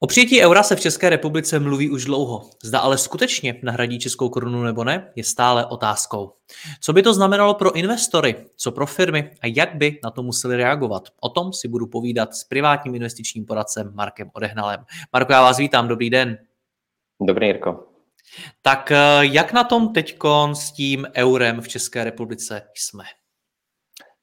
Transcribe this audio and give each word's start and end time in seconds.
O 0.00 0.06
přijetí 0.06 0.42
eura 0.42 0.62
se 0.62 0.76
v 0.76 0.80
České 0.80 1.10
republice 1.10 1.58
mluví 1.58 1.90
už 1.90 2.04
dlouho. 2.04 2.50
Zda 2.62 2.78
ale 2.78 2.98
skutečně 2.98 3.60
nahradí 3.62 3.98
českou 3.98 4.28
korunu 4.28 4.62
nebo 4.62 4.84
ne, 4.84 5.12
je 5.16 5.24
stále 5.24 5.66
otázkou. 5.66 6.32
Co 6.80 6.92
by 6.92 7.02
to 7.02 7.14
znamenalo 7.14 7.54
pro 7.54 7.72
investory, 7.72 8.36
co 8.56 8.72
pro 8.72 8.86
firmy 8.86 9.30
a 9.42 9.46
jak 9.46 9.74
by 9.74 10.00
na 10.04 10.10
to 10.10 10.22
museli 10.22 10.56
reagovat? 10.56 11.02
O 11.20 11.28
tom 11.28 11.52
si 11.52 11.68
budu 11.68 11.86
povídat 11.86 12.34
s 12.34 12.44
privátním 12.44 12.94
investičním 12.94 13.46
poradcem 13.46 13.92
Markem 13.94 14.30
Odehnalem. 14.32 14.84
Marko, 15.12 15.32
já 15.32 15.42
vás 15.42 15.58
vítám, 15.58 15.88
dobrý 15.88 16.10
den. 16.10 16.38
Dobrý, 17.20 17.46
Jirko. 17.46 17.86
Tak 18.62 18.90
eh, 18.90 18.98
jak 19.20 19.52
na 19.52 19.64
tom 19.64 19.92
teď 19.92 20.18
s 20.52 20.72
tím 20.72 21.06
eurem 21.14 21.60
v 21.60 21.68
České 21.68 22.04
republice 22.04 22.62
jsme? 22.74 23.04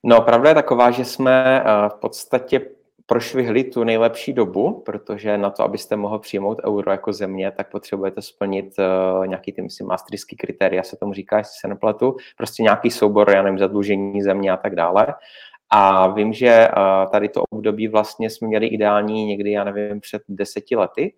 No, 0.03 0.21
pravda 0.21 0.49
je 0.49 0.55
taková, 0.55 0.91
že 0.91 1.05
jsme 1.05 1.61
eh, 1.61 1.89
v 1.89 1.95
podstatě 2.01 2.61
prošvihli 3.05 3.63
tu 3.63 3.83
nejlepší 3.83 4.33
dobu, 4.33 4.81
protože 4.85 5.37
na 5.37 5.49
to, 5.49 5.63
abyste 5.63 5.95
mohl 5.95 6.19
přijmout 6.19 6.57
euro 6.67 6.91
jako 6.91 7.13
země, 7.13 7.51
tak 7.51 7.71
potřebujete 7.71 8.21
splnit 8.21 8.73
uh, 8.79 9.27
nějaký 9.27 9.53
ty, 9.53 9.61
myslím, 9.61 9.87
maastrichtský 9.87 10.35
kritéria, 10.35 10.83
se 10.83 10.97
tomu 10.97 11.13
říká, 11.13 11.37
jestli 11.37 11.53
se 11.61 11.67
nepletu, 11.67 12.15
prostě 12.37 12.63
nějaký 12.63 12.91
soubor, 12.91 13.29
já 13.29 13.41
nevím, 13.41 13.59
zadlužení 13.59 14.21
země 14.21 14.51
a 14.51 14.57
tak 14.57 14.75
dále. 14.75 15.07
A 15.69 16.07
vím, 16.07 16.33
že 16.33 16.67
uh, 16.77 17.11
tady 17.11 17.29
to 17.29 17.43
období 17.49 17.87
vlastně 17.87 18.29
jsme 18.29 18.47
měli 18.47 18.67
ideální 18.67 19.25
někdy, 19.25 19.51
já 19.51 19.63
nevím, 19.63 19.99
před 19.99 20.21
deseti 20.29 20.75
lety, 20.75 21.13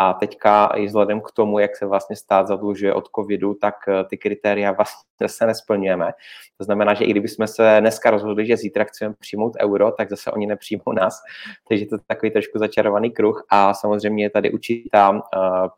a 0.00 0.12
teďka 0.12 0.66
i 0.66 0.86
vzhledem 0.86 1.20
k 1.20 1.30
tomu, 1.30 1.58
jak 1.58 1.76
se 1.76 1.86
vlastně 1.86 2.16
stát 2.16 2.46
zadlužuje 2.46 2.94
od 2.94 3.08
covidu, 3.16 3.54
tak 3.54 3.74
eh, 3.88 4.04
ty 4.04 4.18
kritéria 4.18 4.72
vlastně 4.72 5.28
se 5.28 5.46
nesplňujeme. 5.46 6.12
To 6.58 6.64
znamená, 6.64 6.94
že 6.94 7.04
i 7.04 7.10
kdybychom 7.10 7.46
se 7.46 7.76
dneska 7.80 8.10
rozhodli, 8.10 8.46
že 8.46 8.56
zítra 8.56 8.84
chceme 8.84 9.14
přijmout 9.18 9.52
euro, 9.60 9.92
tak 9.92 10.10
zase 10.10 10.30
oni 10.30 10.46
nepřijmou 10.46 10.92
nás. 10.92 11.20
Takže 11.68 11.86
to 11.86 11.94
je 11.94 11.98
takový 12.06 12.30
trošku 12.30 12.58
začarovaný 12.58 13.10
kruh 13.10 13.44
a 13.50 13.74
samozřejmě 13.74 14.24
je 14.24 14.30
tady 14.30 14.52
určitá 14.52 15.10
uh, 15.10 15.20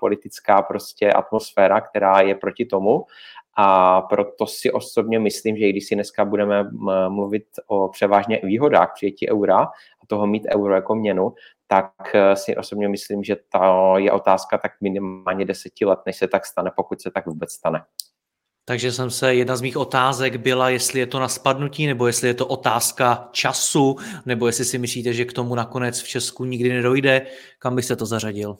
politická 0.00 0.62
prostě 0.62 1.12
atmosféra, 1.12 1.80
která 1.80 2.20
je 2.20 2.34
proti 2.34 2.64
tomu 2.64 3.04
a 3.56 4.00
proto 4.00 4.46
si 4.46 4.72
osobně 4.72 5.18
myslím, 5.18 5.56
že 5.56 5.66
i 5.66 5.70
když 5.70 5.86
si 5.86 5.94
dneska 5.94 6.24
budeme 6.24 6.70
mluvit 7.08 7.44
o 7.66 7.88
převážně 7.88 8.40
výhodách 8.42 8.92
přijetí 8.94 9.30
eura 9.30 9.58
a 10.02 10.06
toho 10.06 10.26
mít 10.26 10.46
euro 10.54 10.74
jako 10.74 10.94
měnu, 10.94 11.34
tak 11.72 12.14
eh, 12.14 12.36
si 12.36 12.56
osobně 12.56 12.88
myslím, 12.88 13.24
že 13.24 13.36
to 13.36 13.94
je 13.98 14.12
otázka 14.12 14.58
tak 14.58 14.72
minimálně 14.80 15.44
deseti 15.44 15.84
let, 15.84 15.98
než 16.06 16.16
se 16.16 16.28
tak 16.28 16.46
stane, 16.46 16.70
pokud 16.76 17.02
se 17.02 17.10
tak 17.10 17.26
vůbec 17.26 17.52
stane. 17.52 17.84
Takže 18.64 18.92
jsem 18.92 19.10
se, 19.10 19.34
jedna 19.34 19.56
z 19.56 19.60
mých 19.60 19.76
otázek 19.76 20.36
byla, 20.36 20.70
jestli 20.70 21.00
je 21.00 21.06
to 21.06 21.20
na 21.20 21.28
spadnutí, 21.28 21.86
nebo 21.86 22.06
jestli 22.06 22.28
je 22.28 22.34
to 22.34 22.46
otázka 22.46 23.28
času, 23.32 23.96
nebo 24.27 24.46
jestli 24.46 24.64
si 24.64 24.78
myslíte, 24.78 25.12
že 25.12 25.24
k 25.24 25.32
tomu 25.32 25.55
nakonec 25.55 26.00
v 26.00 26.08
Česku 26.08 26.44
nikdy 26.44 26.72
nedojde, 26.72 27.27
kam 27.58 27.77
byste 27.77 27.96
to 27.96 28.06
zařadil? 28.06 28.56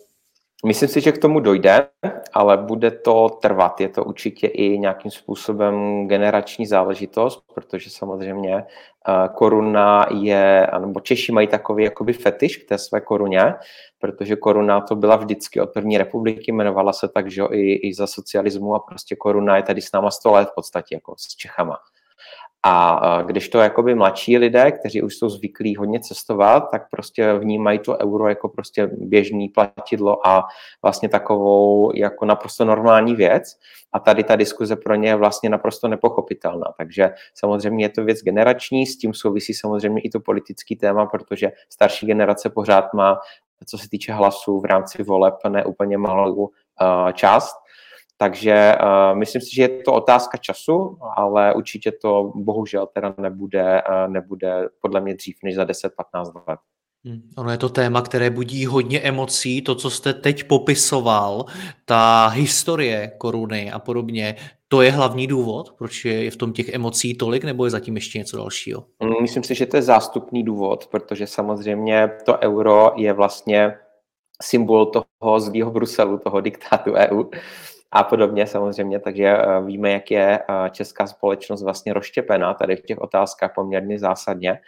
Myslím 0.66 0.88
si, 0.88 1.00
že 1.00 1.12
k 1.12 1.18
tomu 1.18 1.40
dojde, 1.40 1.88
ale 2.32 2.56
bude 2.56 2.90
to 2.90 3.28
trvat. 3.28 3.80
Je 3.80 3.88
to 3.88 4.04
určitě 4.04 4.46
i 4.46 4.78
nějakým 4.78 5.10
způsobem 5.10 6.06
generační 6.08 6.66
záležitost, 6.66 7.44
protože 7.54 7.90
samozřejmě 7.90 8.56
eh, 8.56 9.28
koruna 9.34 10.06
je, 10.10 10.66
nebo 10.80 11.00
Češi 11.00 11.32
mají 11.32 11.46
takový 11.46 11.84
jakoby 11.84 12.12
fetiš 12.12 12.56
k 12.56 12.68
té 12.68 12.78
své 12.78 13.00
koruně, 13.00 13.54
protože 13.98 14.36
koruna 14.36 14.80
to 14.80 14.96
byla 14.96 15.16
vždycky 15.16 15.60
od 15.60 15.70
první 15.70 15.98
republiky, 15.98 16.50
jmenovala 16.50 16.92
se 16.92 17.08
tak, 17.08 17.30
že 17.30 17.42
i, 17.50 17.88
i 17.88 17.94
za 17.94 18.06
socialismu 18.06 18.74
a 18.74 18.78
prostě 18.78 19.16
koruna 19.16 19.56
je 19.56 19.62
tady 19.62 19.80
s 19.82 19.92
náma 19.92 20.10
100 20.10 20.32
let 20.32 20.48
v 20.48 20.54
podstatě, 20.54 20.94
jako 20.94 21.14
s 21.18 21.36
Čechama. 21.36 21.78
A 22.64 23.22
když 23.22 23.48
to 23.48 23.58
jakoby 23.58 23.94
mladší 23.94 24.38
lidé, 24.38 24.72
kteří 24.72 25.02
už 25.02 25.16
jsou 25.16 25.28
zvyklí 25.28 25.76
hodně 25.76 26.00
cestovat, 26.00 26.70
tak 26.70 26.90
prostě 26.90 27.32
vnímají 27.32 27.78
to 27.78 27.98
euro 27.98 28.28
jako 28.28 28.48
prostě 28.48 28.90
běžný 28.92 29.48
platidlo 29.48 30.26
a 30.26 30.44
vlastně 30.82 31.08
takovou 31.08 31.92
jako 31.94 32.24
naprosto 32.24 32.64
normální 32.64 33.14
věc. 33.14 33.42
A 33.92 33.98
tady 33.98 34.24
ta 34.24 34.36
diskuze 34.36 34.76
pro 34.76 34.94
ně 34.94 35.08
je 35.08 35.16
vlastně 35.16 35.50
naprosto 35.50 35.88
nepochopitelná. 35.88 36.66
Takže 36.78 37.10
samozřejmě 37.34 37.84
je 37.84 37.88
to 37.88 38.04
věc 38.04 38.18
generační, 38.18 38.86
s 38.86 38.98
tím 38.98 39.14
souvisí 39.14 39.54
samozřejmě 39.54 40.00
i 40.00 40.10
to 40.10 40.20
politický 40.20 40.76
téma, 40.76 41.06
protože 41.06 41.52
starší 41.70 42.06
generace 42.06 42.50
pořád 42.50 42.94
má, 42.94 43.18
co 43.66 43.78
se 43.78 43.88
týče 43.88 44.12
hlasů 44.12 44.60
v 44.60 44.64
rámci 44.64 45.02
voleb, 45.02 45.34
ne 45.48 45.64
úplně 45.64 45.98
malou 45.98 46.34
uh, 46.34 46.48
část 47.12 47.61
takže 48.22 48.74
uh, 48.82 49.18
myslím 49.18 49.42
si, 49.42 49.54
že 49.54 49.62
je 49.62 49.68
to 49.68 49.92
otázka 49.92 50.38
času, 50.38 50.98
ale 51.16 51.54
určitě 51.54 51.92
to 51.92 52.32
bohužel 52.34 52.86
teda 52.86 53.14
nebude, 53.18 53.82
uh, 53.82 54.12
nebude 54.12 54.68
podle 54.80 55.00
mě 55.00 55.14
dřív 55.14 55.36
než 55.44 55.54
za 55.54 55.64
10-15 55.64 55.88
let. 56.48 56.58
Hmm, 57.04 57.22
ono 57.36 57.50
je 57.50 57.58
to 57.58 57.68
téma, 57.68 58.02
které 58.02 58.30
budí 58.30 58.66
hodně 58.66 59.00
emocí. 59.00 59.62
To, 59.62 59.74
co 59.74 59.90
jste 59.90 60.14
teď 60.14 60.44
popisoval, 60.44 61.44
ta 61.84 62.26
historie 62.26 63.12
koruny 63.18 63.72
a 63.72 63.78
podobně, 63.78 64.36
to 64.68 64.82
je 64.82 64.90
hlavní 64.90 65.26
důvod, 65.26 65.74
proč 65.78 66.04
je 66.04 66.30
v 66.30 66.36
tom 66.36 66.52
těch 66.52 66.68
emocí 66.68 67.14
tolik, 67.14 67.44
nebo 67.44 67.64
je 67.64 67.70
zatím 67.70 67.94
ještě 67.94 68.18
něco 68.18 68.36
dalšího? 68.36 68.84
Hmm, 69.02 69.22
myslím 69.22 69.42
si, 69.42 69.54
že 69.54 69.66
to 69.66 69.76
je 69.76 69.82
zástupný 69.82 70.42
důvod, 70.42 70.86
protože 70.86 71.26
samozřejmě 71.26 72.10
to 72.24 72.38
euro 72.38 72.92
je 72.96 73.12
vlastně 73.12 73.74
symbol 74.42 74.86
toho 74.86 75.40
zlýho 75.40 75.70
Bruselu, 75.70 76.18
toho 76.18 76.40
diktátu 76.40 76.92
EU 76.92 77.24
a 77.92 78.04
podobně 78.04 78.47
samozřejmě, 78.47 78.98
takže 78.98 79.26
eh, 79.26 79.60
víme, 79.64 79.91
jak 79.91 80.10
je 80.10 80.38
eh, 80.38 80.70
česká 80.70 81.06
společnost 81.06 81.62
vlastně 81.62 81.92
rozštěpená 81.92 82.54
tady 82.54 82.76
v 82.76 82.82
těch 82.82 82.98
otázkách 82.98 83.53
poměrně 83.54 83.98
zásadně. 83.98 84.58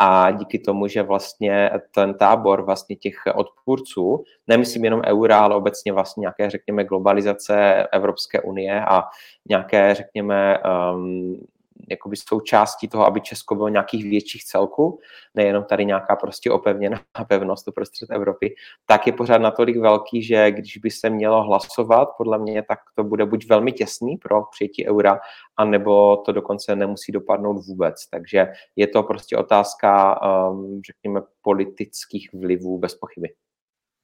A 0.00 0.30
díky 0.30 0.58
tomu, 0.58 0.86
že 0.86 1.02
vlastně 1.02 1.70
ten 1.94 2.14
tábor 2.14 2.64
vlastně 2.64 2.96
těch 2.96 3.14
odpůrců, 3.34 4.24
nemyslím 4.46 4.84
jenom 4.84 5.02
eura, 5.06 5.38
ale 5.40 5.54
obecně 5.54 5.92
vlastně 5.92 6.20
nějaké, 6.20 6.50
řekněme, 6.50 6.84
globalizace 6.84 7.86
Evropské 7.92 8.40
unie 8.40 8.84
a 8.84 9.02
nějaké, 9.48 9.94
řekněme, 9.94 10.58
um, 10.94 11.46
jakoby 11.90 12.16
součástí 12.16 12.88
toho, 12.88 13.06
aby 13.06 13.20
Česko 13.20 13.54
bylo 13.54 13.68
nějakých 13.68 14.04
větších 14.04 14.44
celků, 14.44 14.98
nejenom 15.34 15.64
tady 15.64 15.84
nějaká 15.84 16.16
prostě 16.16 16.50
opevněná 16.50 17.00
pevnost 17.28 17.68
uprostřed 17.68 18.10
Evropy, 18.10 18.54
tak 18.86 19.06
je 19.06 19.12
pořád 19.12 19.38
natolik 19.38 19.76
velký, 19.76 20.22
že 20.22 20.50
když 20.50 20.76
by 20.76 20.90
se 20.90 21.10
mělo 21.10 21.42
hlasovat, 21.42 22.08
podle 22.16 22.38
mě, 22.38 22.62
tak 22.62 22.78
to 22.94 23.04
bude 23.04 23.26
buď 23.26 23.48
velmi 23.48 23.72
těsný 23.72 24.16
pro 24.16 24.42
přijetí 24.50 24.88
eura, 24.88 25.20
anebo 25.56 26.16
to 26.16 26.32
dokonce 26.32 26.76
nemusí 26.76 27.12
dopadnout 27.12 27.66
vůbec. 27.66 28.06
Takže 28.10 28.46
je 28.76 28.86
to 28.86 29.02
prostě 29.02 29.36
otázka, 29.36 30.20
um, 30.50 30.80
řekněme, 30.86 31.20
politických 31.42 32.30
vlivů 32.34 32.78
bez 32.78 32.94
pochyby. 32.94 33.28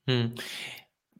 Hmm 0.09 0.35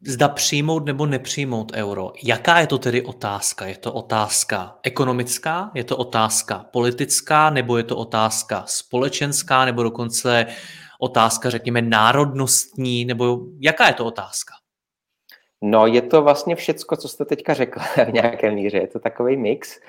zda 0.05 0.29
přijmout 0.29 0.85
nebo 0.85 1.05
nepřijmout 1.05 1.71
euro. 1.75 2.13
Jaká 2.23 2.59
je 2.59 2.67
to 2.67 2.77
tedy 2.77 3.01
otázka? 3.01 3.65
Je 3.65 3.77
to 3.77 3.93
otázka 3.93 4.79
ekonomická, 4.83 5.71
je 5.73 5.83
to 5.83 5.97
otázka 5.97 6.65
politická, 6.71 7.49
nebo 7.49 7.77
je 7.77 7.83
to 7.83 7.97
otázka 7.97 8.63
společenská, 8.67 9.65
nebo 9.65 9.83
dokonce 9.83 10.45
otázka, 10.99 11.49
řekněme, 11.49 11.81
národnostní, 11.81 13.05
nebo 13.05 13.39
jaká 13.59 13.87
je 13.87 13.93
to 13.93 14.05
otázka? 14.05 14.53
No, 15.61 15.87
je 15.87 16.01
to 16.01 16.21
vlastně 16.21 16.55
všecko, 16.55 16.97
co 16.97 17.07
jste 17.07 17.25
teďka 17.25 17.53
řekl 17.53 17.79
v 18.05 18.13
nějaké 18.13 18.51
míře. 18.51 18.77
Je 18.77 18.87
to 18.87 18.99
takový 18.99 19.37
mix 19.37 19.79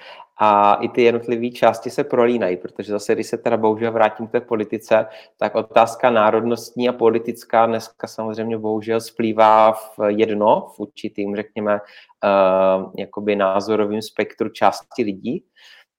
a 0.40 0.74
i 0.74 0.88
ty 0.88 1.02
jednotlivé 1.02 1.50
části 1.50 1.90
se 1.90 2.04
prolínají, 2.04 2.56
protože 2.56 2.92
zase, 2.92 3.14
když 3.14 3.26
se 3.26 3.38
teda 3.38 3.56
bohužel 3.56 3.92
vrátím 3.92 4.26
k 4.26 4.32
té 4.32 4.40
politice, 4.40 5.06
tak 5.36 5.54
otázka 5.54 6.10
národnostní 6.10 6.88
a 6.88 6.92
politická 6.92 7.66
dneska 7.66 8.06
samozřejmě 8.06 8.58
bohužel 8.58 9.00
splývá 9.00 9.72
v 9.72 9.98
jedno, 10.08 10.72
v 10.76 10.80
určitým, 10.80 11.36
řekněme, 11.36 11.80
uh, 11.80 12.92
jakoby 12.98 13.36
názorovým 13.36 14.02
spektru 14.02 14.48
části 14.48 15.02
lidí. 15.02 15.44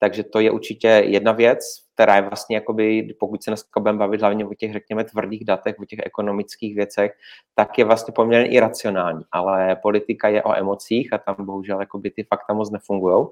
Takže 0.02 0.24
to 0.24 0.40
je 0.40 0.50
určitě 0.50 0.88
jedna 0.88 1.32
věc, 1.32 1.58
která 1.94 2.16
je 2.16 2.22
vlastně, 2.22 2.56
jakoby, 2.56 3.14
pokud 3.20 3.42
se 3.42 3.50
dneska 3.50 3.80
budeme 3.80 3.98
bavit 3.98 4.20
hlavně 4.20 4.46
o 4.46 4.54
těch, 4.54 4.72
řekněme, 4.72 5.04
tvrdých 5.04 5.44
datech, 5.44 5.74
o 5.80 5.84
těch 5.84 5.98
ekonomických 6.04 6.74
věcech, 6.76 7.12
tak 7.54 7.78
je 7.78 7.84
vlastně 7.84 8.12
poměrně 8.12 8.50
iracionální, 8.50 9.24
ale 9.32 9.76
politika 9.76 10.28
je 10.28 10.42
o 10.42 10.56
emocích 10.56 11.12
a 11.12 11.18
tam 11.18 11.36
bohužel 11.38 11.80
jakoby, 11.80 12.10
ty 12.10 12.22
fakta 12.24 12.54
moc 12.54 12.70
nefungují. 12.70 13.26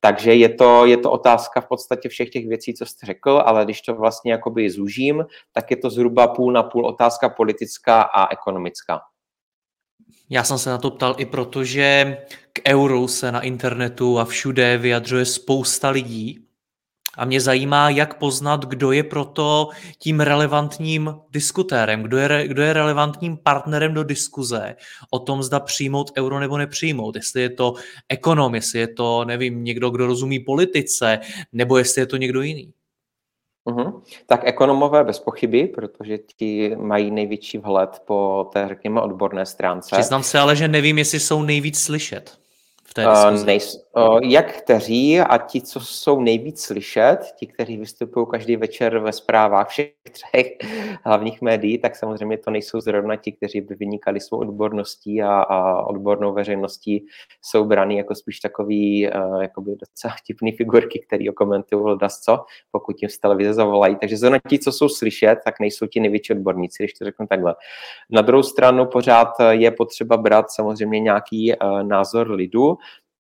Takže 0.00 0.34
je 0.34 0.48
to, 0.48 0.86
je 0.86 0.96
to 0.96 1.10
otázka 1.10 1.60
v 1.60 1.68
podstatě 1.68 2.08
všech 2.08 2.30
těch 2.30 2.48
věcí, 2.48 2.74
co 2.74 2.86
jste 2.86 3.06
řekl, 3.06 3.42
ale 3.46 3.64
když 3.64 3.80
to 3.80 3.94
vlastně 3.94 4.32
jakoby 4.32 4.70
zúžím, 4.70 5.26
tak 5.52 5.70
je 5.70 5.76
to 5.76 5.90
zhruba 5.90 6.28
půl 6.28 6.52
na 6.52 6.62
půl 6.62 6.86
otázka 6.86 7.28
politická 7.28 8.02
a 8.02 8.32
ekonomická. 8.32 9.00
Já 10.30 10.44
jsem 10.44 10.58
se 10.58 10.70
na 10.70 10.78
to 10.78 10.90
ptal 10.90 11.14
i 11.18 11.26
proto, 11.26 11.64
že 11.64 12.16
k 12.52 12.60
euru 12.68 13.08
se 13.08 13.32
na 13.32 13.40
internetu 13.40 14.18
a 14.18 14.24
všude 14.24 14.78
vyjadřuje 14.78 15.24
spousta 15.24 15.90
lidí 15.90 16.44
a 17.16 17.24
mě 17.24 17.40
zajímá, 17.40 17.90
jak 17.90 18.18
poznat, 18.18 18.64
kdo 18.64 18.92
je 18.92 19.02
proto 19.02 19.68
tím 19.98 20.20
relevantním 20.20 21.14
diskutérem, 21.30 22.02
kdo 22.02 22.18
je, 22.18 22.48
kdo 22.48 22.62
je 22.62 22.72
relevantním 22.72 23.36
partnerem 23.36 23.94
do 23.94 24.04
diskuze 24.04 24.76
o 25.10 25.18
tom, 25.18 25.42
zda 25.42 25.60
přijmout 25.60 26.10
euro 26.18 26.40
nebo 26.40 26.58
nepřijmout. 26.58 27.16
Jestli 27.16 27.42
je 27.42 27.50
to 27.50 27.74
ekonom, 28.08 28.54
jestli 28.54 28.78
je 28.78 28.88
to, 28.88 29.24
nevím, 29.24 29.64
někdo, 29.64 29.90
kdo 29.90 30.06
rozumí 30.06 30.40
politice, 30.40 31.18
nebo 31.52 31.78
jestli 31.78 32.02
je 32.02 32.06
to 32.06 32.16
někdo 32.16 32.42
jiný. 32.42 32.72
Uhum. 33.64 34.02
Tak 34.26 34.40
ekonomové 34.44 35.04
bez 35.04 35.18
pochyby, 35.18 35.66
protože 35.66 36.18
ti 36.18 36.76
mají 36.76 37.10
největší 37.10 37.58
vhled 37.58 38.02
po 38.04 38.50
té, 38.52 38.68
řekněme, 38.68 39.00
odborné 39.00 39.46
stránce. 39.46 39.96
Přiznám 39.96 40.22
se 40.22 40.38
ale, 40.38 40.56
že 40.56 40.68
nevím, 40.68 40.98
jestli 40.98 41.20
jsou 41.20 41.42
nejvíc 41.42 41.82
slyšet 41.82 42.38
v 42.84 42.94
té 42.94 43.06
Uh, 43.08 43.44
nejs, 43.44 43.74
uh, 43.74 43.81
jak 44.22 44.62
kteří 44.62 45.20
a 45.20 45.38
ti, 45.38 45.60
co 45.60 45.80
jsou 45.80 46.20
nejvíc 46.20 46.62
slyšet, 46.62 47.18
ti, 47.36 47.46
kteří 47.46 47.76
vystupují 47.76 48.26
každý 48.30 48.56
večer 48.56 48.98
ve 48.98 49.12
zprávách 49.12 49.68
všech 49.68 49.92
třech 50.12 50.46
hlavních 51.04 51.42
médií, 51.42 51.78
tak 51.78 51.96
samozřejmě 51.96 52.38
to 52.38 52.50
nejsou 52.50 52.80
zrovna 52.80 53.16
ti, 53.16 53.32
kteří 53.32 53.60
by 53.60 53.74
vynikali 53.74 54.20
svou 54.20 54.38
odborností 54.38 55.22
a, 55.22 55.40
a 55.42 55.82
odbornou 55.86 56.32
veřejností, 56.32 57.06
jsou 57.42 57.64
braný 57.64 57.96
jako 57.96 58.14
spíš 58.14 58.40
takový 58.40 59.10
uh, 59.56 59.64
docela 59.66 60.14
tipný 60.26 60.52
figurky, 60.52 61.04
který 61.06 61.30
okomentují 61.30 61.98
co, 62.22 62.44
pokud 62.70 62.96
jim 63.02 63.08
z 63.08 63.18
televize 63.18 63.54
zavolají. 63.54 63.96
Takže 63.96 64.16
zrovna 64.16 64.38
ti, 64.48 64.58
co 64.58 64.72
jsou 64.72 64.88
slyšet, 64.88 65.38
tak 65.44 65.60
nejsou 65.60 65.86
ti 65.86 66.00
největší 66.00 66.32
odborníci, 66.32 66.82
když 66.82 66.92
to 66.92 67.04
řeknu 67.04 67.26
takhle. 67.26 67.54
Na 68.10 68.22
druhou 68.22 68.42
stranu 68.42 68.86
pořád 68.86 69.28
je 69.50 69.70
potřeba 69.70 70.16
brát 70.16 70.50
samozřejmě 70.50 71.00
nějaký 71.00 71.52
uh, 71.52 71.82
názor 71.82 72.30
lidu, 72.30 72.76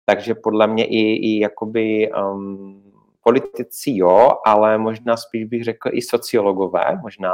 takže 0.08 0.34
podle 0.34 0.66
mě 0.66 0.84
i, 0.84 0.99
i 0.99 1.40
jakoby 1.40 2.10
um, 2.12 2.82
politici 3.28 3.90
jo, 3.94 4.30
ale 4.46 4.78
možná 4.78 5.16
spíš 5.16 5.44
bych 5.44 5.64
řekl 5.64 5.88
i 5.92 6.02
sociologové 6.02 6.98
možná, 7.02 7.32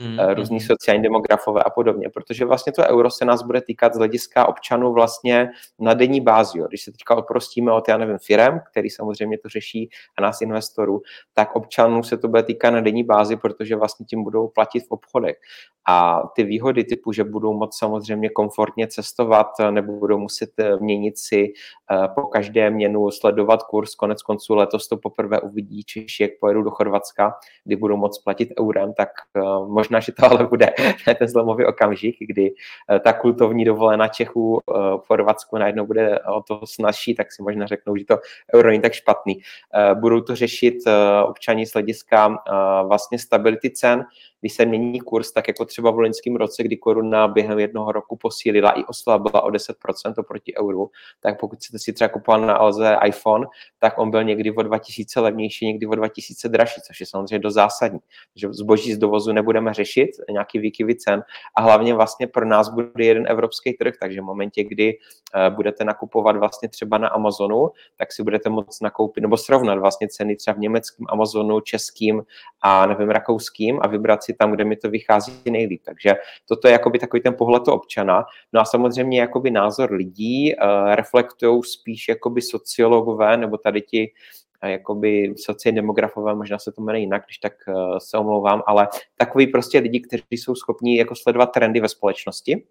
mm-hmm. 0.00 0.34
různí 0.34 0.60
sociální 0.60 1.02
demografové 1.02 1.62
a 1.62 1.70
podobně, 1.70 2.10
protože 2.10 2.44
vlastně 2.44 2.72
to 2.72 2.82
euro 2.82 3.10
se 3.10 3.24
nás 3.24 3.42
bude 3.42 3.60
týkat 3.60 3.94
z 3.94 3.96
hlediska 3.96 4.48
občanů 4.48 4.92
vlastně 4.92 5.50
na 5.78 5.94
denní 5.94 6.20
bázi. 6.20 6.58
Jo. 6.58 6.66
Když 6.68 6.82
se 6.82 6.92
teďka 6.92 7.16
oprostíme 7.16 7.72
od, 7.72 7.88
já 7.88 7.96
nevím, 7.96 8.18
firem, 8.18 8.60
který 8.70 8.90
samozřejmě 8.90 9.38
to 9.38 9.48
řeší 9.48 9.90
a 10.18 10.22
nás 10.22 10.40
investorů, 10.40 11.02
tak 11.34 11.56
občanů 11.56 12.02
se 12.02 12.16
to 12.16 12.28
bude 12.28 12.42
týkat 12.42 12.70
na 12.70 12.80
denní 12.80 13.04
bázi, 13.04 13.36
protože 13.36 13.76
vlastně 13.76 14.06
tím 14.06 14.22
budou 14.22 14.48
platit 14.48 14.80
v 14.80 14.90
obchodech. 14.90 15.36
A 15.88 16.22
ty 16.36 16.44
výhody 16.44 16.84
typu, 16.84 17.12
že 17.12 17.24
budou 17.24 17.52
moct 17.52 17.78
samozřejmě 17.78 18.28
komfortně 18.28 18.86
cestovat 18.88 19.46
nebo 19.70 19.92
budou 19.92 20.18
muset 20.18 20.50
eh, 20.58 20.76
měnit 20.76 21.18
si 21.18 21.52
po 22.14 22.22
každé 22.22 22.70
měnu 22.70 23.10
sledovat 23.10 23.62
kurz, 23.62 23.94
konec 23.94 24.22
konců 24.22 24.54
letos 24.54 24.88
to 24.88 24.96
poprvé 24.96 25.23
uvidí 25.42 25.84
Češi, 25.84 26.22
jak 26.22 26.30
pojedu 26.40 26.62
do 26.62 26.70
Chorvatska, 26.70 27.34
kdy 27.64 27.76
budou 27.76 27.96
moct 27.96 28.18
platit 28.24 28.48
eurem, 28.60 28.92
tak 28.92 29.08
možná, 29.66 30.00
že 30.00 30.12
to 30.12 30.24
ale 30.24 30.46
bude 30.46 30.72
ten 31.18 31.28
zlomový 31.28 31.64
okamžik, 31.64 32.16
kdy 32.20 32.54
eh, 32.90 33.00
ta 33.00 33.12
kultovní 33.12 33.64
dovolená 33.64 34.08
Čechů 34.08 34.60
eh, 34.60 34.74
v 34.96 35.06
Chorvatsku 35.06 35.58
najednou 35.58 35.86
bude 35.86 36.18
o 36.20 36.42
to 36.42 36.60
snažší, 36.66 37.14
tak 37.14 37.32
si 37.32 37.42
možná 37.42 37.66
řeknou, 37.66 37.96
že 37.96 38.04
to 38.04 38.18
euro 38.54 38.68
není 38.68 38.82
tak 38.82 38.92
špatný. 38.92 39.40
Eh, 39.74 39.94
budou 39.94 40.20
to 40.20 40.36
řešit 40.36 40.74
občani 41.24 41.66
z 41.66 41.72
hlediska 41.72 42.36
vlastně 42.86 43.18
stability 43.18 43.70
cen, 43.70 44.04
když 44.44 44.52
se 44.52 44.64
mění 44.64 45.00
kurz, 45.00 45.32
tak 45.32 45.48
jako 45.48 45.64
třeba 45.64 45.90
v 45.90 45.98
loňském 45.98 46.36
roce, 46.36 46.62
kdy 46.62 46.76
koruna 46.76 47.28
během 47.28 47.58
jednoho 47.58 47.92
roku 47.92 48.16
posílila 48.16 48.70
i 48.70 48.84
oslabila 48.84 49.42
o 49.42 49.48
10% 49.48 50.14
oproti 50.18 50.52
euru, 50.60 50.90
tak 51.20 51.40
pokud 51.40 51.62
jste 51.62 51.78
si 51.78 51.92
třeba 51.92 52.08
kupoval 52.08 52.40
na 52.40 52.54
Alze 52.54 52.96
iPhone, 53.06 53.46
tak 53.78 53.98
on 53.98 54.10
byl 54.10 54.24
někdy 54.24 54.50
o 54.50 54.62
2000 54.62 55.20
levnější, 55.20 55.66
někdy 55.66 55.86
o 55.86 55.94
2000 55.94 56.48
dražší, 56.48 56.80
což 56.86 57.00
je 57.00 57.06
samozřejmě 57.06 57.38
do 57.38 57.50
zásadní. 57.50 58.00
že 58.36 58.48
zboží 58.52 58.92
z 58.92 58.98
dovozu 58.98 59.32
nebudeme 59.32 59.74
řešit, 59.74 60.10
nějaký 60.30 60.58
výkyvy 60.58 60.96
cen 60.96 61.22
a 61.56 61.62
hlavně 61.62 61.94
vlastně 61.94 62.26
pro 62.26 62.46
nás 62.46 62.68
bude 62.68 63.04
jeden 63.04 63.24
evropský 63.28 63.72
trh, 63.72 63.94
takže 64.00 64.20
v 64.20 64.24
momentě, 64.24 64.64
kdy 64.64 64.98
eh, 65.34 65.50
budete 65.50 65.84
nakupovat 65.84 66.36
vlastně 66.36 66.68
třeba 66.68 66.98
na 66.98 67.08
Amazonu, 67.08 67.70
tak 67.96 68.12
si 68.12 68.22
budete 68.22 68.50
moct 68.50 68.82
nakoupit 68.82 69.20
nebo 69.20 69.36
srovnat 69.36 69.78
vlastně 69.78 70.08
ceny 70.08 70.36
třeba 70.36 70.54
v 70.54 70.58
německém 70.58 71.06
Amazonu, 71.08 71.60
českým 71.60 72.22
a 72.60 72.86
nevím, 72.86 73.10
rakouským 73.10 73.78
a 73.82 73.86
vybrat 73.86 74.22
si 74.22 74.33
tam, 74.34 74.52
kde 74.52 74.64
mi 74.64 74.76
to 74.76 74.90
vychází 74.90 75.32
nejlíp. 75.50 75.82
Takže 75.84 76.14
toto 76.48 76.68
je 76.68 76.72
jakoby 76.72 76.98
takový 76.98 77.22
ten 77.22 77.34
pohled 77.34 77.68
občana. 77.68 78.24
No 78.52 78.60
a 78.60 78.64
samozřejmě 78.64 79.20
jakoby 79.20 79.50
názor 79.50 79.92
lidí 79.92 80.54
uh, 80.54 80.94
reflektují 80.94 81.62
spíš 81.64 82.08
jakoby 82.08 82.42
sociologové 82.42 83.36
nebo 83.36 83.58
tady 83.58 83.82
ti 83.82 84.12
uh, 84.62 84.70
jakoby 84.70 85.34
sociální 85.36 85.76
demografové, 85.76 86.34
možná 86.34 86.58
se 86.58 86.72
to 86.72 86.82
jmenuje 86.82 87.00
jinak, 87.00 87.24
když 87.26 87.38
tak 87.38 87.52
uh, 87.68 87.98
se 87.98 88.18
omlouvám, 88.18 88.62
ale 88.66 88.88
takový 89.16 89.46
prostě 89.46 89.78
lidi, 89.78 90.00
kteří 90.00 90.24
jsou 90.30 90.54
schopni 90.54 90.98
jako 90.98 91.14
sledovat 91.14 91.46
trendy 91.46 91.80
ve 91.80 91.88
společnosti 91.88 92.64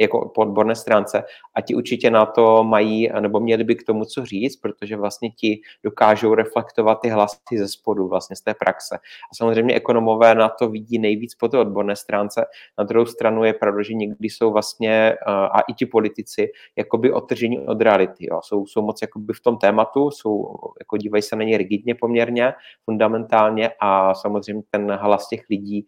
jako 0.00 0.28
po 0.34 0.40
odborné 0.40 0.74
stránce 0.74 1.24
a 1.54 1.60
ti 1.60 1.74
určitě 1.74 2.10
na 2.10 2.26
to 2.26 2.64
mají, 2.64 3.08
nebo 3.20 3.40
měli 3.40 3.64
by 3.64 3.74
k 3.74 3.86
tomu 3.86 4.04
co 4.04 4.24
říct, 4.24 4.56
protože 4.56 4.96
vlastně 4.96 5.30
ti 5.30 5.60
dokážou 5.84 6.34
reflektovat 6.34 7.00
ty 7.00 7.08
hlasy 7.08 7.58
ze 7.58 7.68
spodu 7.68 8.08
vlastně 8.08 8.36
z 8.36 8.40
té 8.40 8.54
praxe. 8.54 8.96
A 9.32 9.34
samozřejmě 9.34 9.74
ekonomové 9.74 10.34
na 10.34 10.48
to 10.48 10.68
vidí 10.68 10.98
nejvíc 10.98 11.34
po 11.34 11.48
té 11.48 11.58
odborné 11.58 11.96
stránce. 11.96 12.46
Na 12.78 12.84
druhou 12.84 13.06
stranu 13.06 13.44
je 13.44 13.52
pravda, 13.52 13.82
že 13.82 13.94
někdy 13.94 14.30
jsou 14.30 14.52
vlastně, 14.52 15.16
a 15.26 15.60
i 15.60 15.72
ti 15.74 15.86
politici, 15.86 16.48
jakoby 16.76 17.12
odtržení 17.12 17.58
od 17.58 17.80
reality. 17.80 18.26
Jo. 18.30 18.40
Jsou, 18.44 18.66
jsou 18.66 18.82
moc 18.82 19.02
jakoby 19.02 19.32
v 19.32 19.40
tom 19.40 19.58
tématu, 19.58 20.10
jsou, 20.10 20.54
jako 20.80 20.96
dívají 20.96 21.22
se 21.22 21.36
na 21.36 21.44
ně 21.44 21.58
rigidně 21.58 21.94
poměrně, 21.94 22.52
fundamentálně 22.84 23.70
a 23.80 24.14
samozřejmě 24.14 24.62
ten 24.70 24.92
hlas 24.92 25.28
těch 25.28 25.40
lidí 25.50 25.86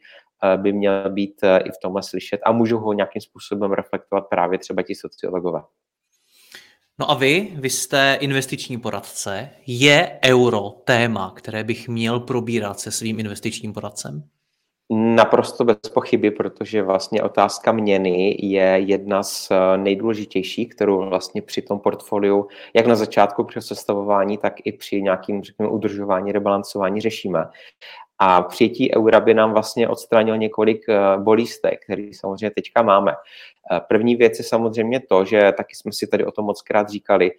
by 0.56 0.72
měl 0.72 1.10
být 1.10 1.40
eh, 1.42 1.58
i 1.58 1.70
v 1.70 1.78
tomhle 1.82 2.02
slyšet 2.02 2.40
a 2.44 2.52
můžou 2.52 2.78
ho 2.78 2.92
nějakým 2.92 3.22
způsobem 3.22 3.72
reflektovat 3.72 4.26
právě 4.28 4.58
třeba 4.58 4.82
ti 4.82 4.94
sociologové. 4.94 5.62
No 6.98 7.10
a 7.10 7.14
vy, 7.14 7.52
vy 7.54 7.70
jste 7.70 8.18
investiční 8.20 8.78
poradce. 8.78 9.50
Je 9.66 10.18
euro 10.24 10.70
téma, 10.70 11.32
které 11.36 11.64
bych 11.64 11.88
měl 11.88 12.20
probírat 12.20 12.80
se 12.80 12.90
svým 12.90 13.20
investičním 13.20 13.72
poradcem? 13.72 14.28
Naprosto 14.94 15.64
bez 15.64 15.78
pochyby, 15.94 16.30
protože 16.30 16.82
vlastně 16.82 17.22
otázka 17.22 17.72
měny 17.72 18.36
je 18.40 18.62
jedna 18.62 19.22
z 19.22 19.50
eh, 19.50 19.78
nejdůležitějších, 19.78 20.68
kterou 20.68 21.08
vlastně 21.08 21.42
při 21.42 21.62
tom 21.62 21.80
portfoliu, 21.80 22.48
jak 22.74 22.86
na 22.86 22.94
začátku 22.94 23.44
při 23.44 23.62
sestavování, 23.62 24.38
tak 24.38 24.54
i 24.64 24.72
při 24.72 25.02
nějakým, 25.02 25.42
řekněme, 25.42 25.70
udržování, 25.70 26.32
rebalancování 26.32 27.00
řešíme. 27.00 27.44
A 28.24 28.42
přijetí 28.42 28.94
eura 28.96 29.20
by 29.20 29.34
nám 29.34 29.52
vlastně 29.52 29.88
odstranil 29.88 30.36
několik 30.38 30.88
eh, 30.88 30.98
bolístek, 31.16 31.84
které 31.84 32.10
samozřejmě 32.12 32.50
teďka 32.50 32.82
máme. 32.82 33.12
Eh, 33.12 33.80
první 33.88 34.16
věc 34.16 34.38
je 34.38 34.44
samozřejmě 34.44 35.00
to, 35.00 35.24
že 35.24 35.52
taky 35.56 35.74
jsme 35.74 35.92
si 35.92 36.06
tady 36.06 36.24
o 36.24 36.32
tom 36.32 36.44
moc 36.44 36.62
krát 36.62 36.88
říkali, 36.88 37.30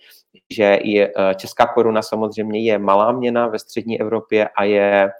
že 0.50 0.80
je, 0.82 1.08
eh, 1.08 1.36
česká 1.36 1.66
koruna 1.66 2.02
samozřejmě 2.02 2.60
je 2.63 2.80
malá 2.80 3.12
měna 3.12 3.48
ve 3.48 3.60
střední 3.60 4.02
Evropě 4.02 4.50
a 4.50 4.63
je 4.63 5.12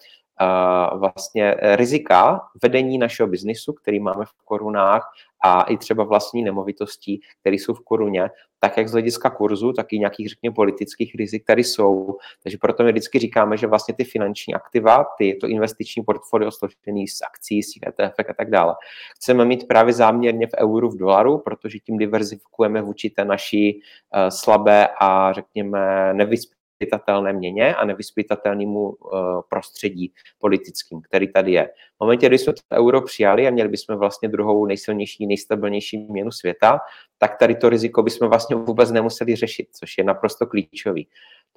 vlastně 0.94 1.56
rizika 1.62 2.42
vedení 2.64 2.98
našeho 2.98 3.28
biznisu, 3.28 3.74
který 3.74 4.00
máme 4.00 4.26
v 4.26 4.46
korunách 4.46 5.12
a 5.44 5.62
i 5.62 5.78
třeba 5.78 6.04
vlastní 6.04 6.44
nemovitostí, 6.44 7.22
které 7.42 7.56
jsou 7.56 7.74
v 7.74 7.84
koruně, 7.84 8.30
tak 8.60 8.78
jak 8.78 8.88
z 8.88 8.92
hlediska 8.92 9.30
kurzu, 9.30 9.74
tak 9.74 9.94
i 9.94 10.00
nějakých, 10.00 10.30
řekněme, 10.30 10.54
politických 10.54 11.16
rizik 11.16 11.44
tady 11.46 11.64
jsou. 11.64 12.18
Takže 12.44 12.58
proto 12.62 12.84
my 12.84 12.92
vždycky 12.92 13.20
říkáme, 13.20 13.58
že 13.58 13.68
vlastně 13.68 13.94
ty 13.94 14.04
finanční 14.04 14.56
aktiva, 14.56 15.06
ty, 15.18 15.38
to 15.42 15.48
investiční 15.48 16.04
portfolio 16.04 16.52
složený 16.52 17.08
z 17.08 17.22
akcí, 17.22 17.64
z 17.64 17.74
ETF 17.88 18.14
a 18.30 18.34
tak 18.34 18.50
dále, 18.50 18.76
chceme 19.16 19.46
mít 19.46 19.68
právě 19.68 19.94
záměrně 19.94 20.48
v 20.48 20.62
euru, 20.62 20.90
v 20.90 20.98
dolaru, 20.98 21.38
protože 21.38 21.80
tím 21.80 21.98
diverzifikujeme 21.98 22.82
vůči 22.82 23.10
té 23.10 23.26
naší 23.26 23.76
uh, 23.76 24.30
slabé 24.30 24.88
a 25.02 25.34
řekněme 25.34 26.14
nevyspělé 26.14 26.53
nevyspytatelné 26.80 27.34
měně 27.34 27.76
a 27.76 27.86
nevyspytatelnému 27.86 28.90
uh, 28.90 29.20
prostředí 29.50 30.14
politickým, 30.40 31.02
který 31.02 31.28
tady 31.32 31.52
je. 31.52 31.66
V 31.68 32.00
momentě, 32.00 32.28
kdy 32.28 32.38
jsme 32.38 32.54
to 32.54 32.62
euro 32.74 33.02
přijali 33.02 33.48
a 33.48 33.52
měli 33.52 33.70
bychom 33.70 33.98
vlastně 33.98 34.30
druhou 34.30 34.66
nejsilnější, 34.66 35.28
nejstabilnější 35.28 35.98
měnu 35.98 36.32
světa, 36.32 36.80
tak 37.18 37.38
tady 37.38 37.56
to 37.56 37.70
riziko 37.70 38.04
bychom 38.04 38.30
vlastně 38.30 38.56
vůbec 38.56 38.92
nemuseli 38.92 39.36
řešit, 39.36 39.68
což 39.72 39.98
je 39.98 40.04
naprosto 40.04 40.48
klíčový. 40.48 41.08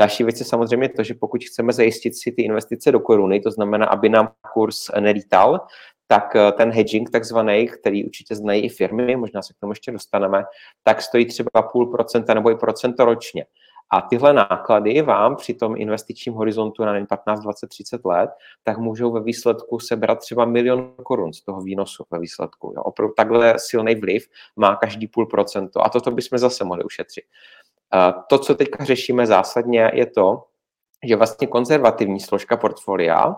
Další 0.01 0.25
věc 0.25 0.39
je 0.39 0.47
samozřejmě 0.47 0.89
to, 0.89 1.03
že 1.03 1.15
pokud 1.15 1.45
chceme 1.45 1.73
zajistit 1.73 2.17
si 2.17 2.33
ty 2.33 2.43
investice 2.43 2.93
do 2.93 3.01
koruny, 3.01 3.41
to 3.41 3.51
znamená, 3.51 3.87
aby 3.87 4.09
nám 4.09 4.29
kurz 4.55 4.91
nelítal, 5.01 5.61
tak 6.07 6.37
eh, 6.37 6.53
ten 6.53 6.71
hedging 6.71 7.11
takzvaný, 7.11 7.69
který 7.69 8.05
určitě 8.05 8.35
znají 8.35 8.63
i 8.63 8.69
firmy, 8.69 9.17
možná 9.17 9.43
se 9.43 9.55
k 9.55 9.57
tomu 9.61 9.73
ještě 9.73 9.93
dostaneme, 9.93 10.45
tak 10.83 11.03
stojí 11.03 11.27
třeba 11.27 11.63
půl 11.73 11.87
procenta 11.87 12.35
nebo 12.35 12.51
i 12.51 12.57
procento 12.57 13.05
ročně. 13.05 13.47
A 13.91 14.01
tyhle 14.01 14.33
náklady 14.33 15.03
vám 15.03 15.37
při 15.37 15.55
tom 15.55 15.77
investičním 15.77 16.35
horizontu 16.35 16.85
na 16.85 17.07
15, 17.07 17.41
20, 17.41 17.67
30 17.67 18.05
let, 18.05 18.31
tak 18.63 18.79
můžou 18.79 19.13
ve 19.13 19.21
výsledku 19.21 19.79
sebrat 19.79 20.19
třeba 20.19 20.45
milion 20.45 20.93
korun 21.03 21.33
z 21.33 21.41
toho 21.41 21.61
výnosu 21.61 22.05
ve 22.11 22.19
výsledku. 22.19 22.73
Jo. 22.77 22.83
Opravdu 22.83 23.15
takhle 23.17 23.55
silný 23.57 23.95
vliv 23.95 24.29
má 24.57 24.77
každý 24.77 25.07
půl 25.07 25.27
procento 25.27 25.85
a 25.85 25.89
toto 25.89 26.11
bychom 26.11 26.39
zase 26.39 26.65
mohli 26.65 26.85
ušetřit. 26.85 27.25
To, 28.29 28.39
co 28.39 28.55
teďka 28.55 28.85
řešíme 28.85 29.27
zásadně, 29.27 29.91
je 29.95 30.07
to, 30.07 30.45
že 31.05 31.17
vlastně 31.17 31.47
konzervativní 31.47 32.21
složka 32.21 32.57
portfolia, 32.57 33.35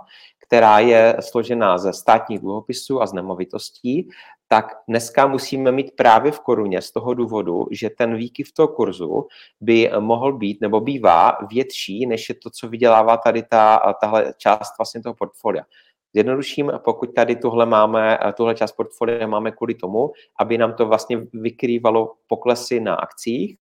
která 0.46 0.78
je 0.78 1.16
složená 1.20 1.78
ze 1.78 1.92
státních 1.92 2.38
dluhopisů 2.38 3.02
a 3.02 3.06
z 3.06 3.12
nemovitostí, 3.12 4.08
tak 4.48 4.66
dneska 4.88 5.26
musíme 5.26 5.72
mít 5.72 5.96
právě 5.96 6.32
v 6.32 6.40
koruně 6.40 6.82
z 6.82 6.92
toho 6.92 7.14
důvodu, 7.14 7.66
že 7.70 7.90
ten 7.90 8.16
výkyv 8.16 8.52
toho 8.52 8.68
kurzu 8.68 9.26
by 9.60 9.90
mohl 9.98 10.32
být 10.32 10.60
nebo 10.60 10.80
bývá 10.80 11.38
větší, 11.50 12.06
než 12.06 12.28
je 12.28 12.34
to, 12.34 12.50
co 12.50 12.68
vydělává 12.68 13.16
tady 13.16 13.42
ta, 13.42 13.94
tahle 14.00 14.34
část 14.36 14.78
vlastně 14.78 15.02
toho 15.02 15.14
portfolia. 15.14 15.64
Zjednoduším, 16.12 16.72
pokud 16.84 17.14
tady 17.14 17.36
tuhle, 17.36 17.66
máme, 17.66 18.18
tuhle 18.36 18.54
část 18.54 18.72
portfolia 18.72 19.26
máme 19.26 19.50
kvůli 19.50 19.74
tomu, 19.74 20.12
aby 20.40 20.58
nám 20.58 20.74
to 20.74 20.86
vlastně 20.86 21.26
vykrývalo 21.32 22.14
poklesy 22.26 22.80
na 22.80 22.94
akcích, 22.94 23.58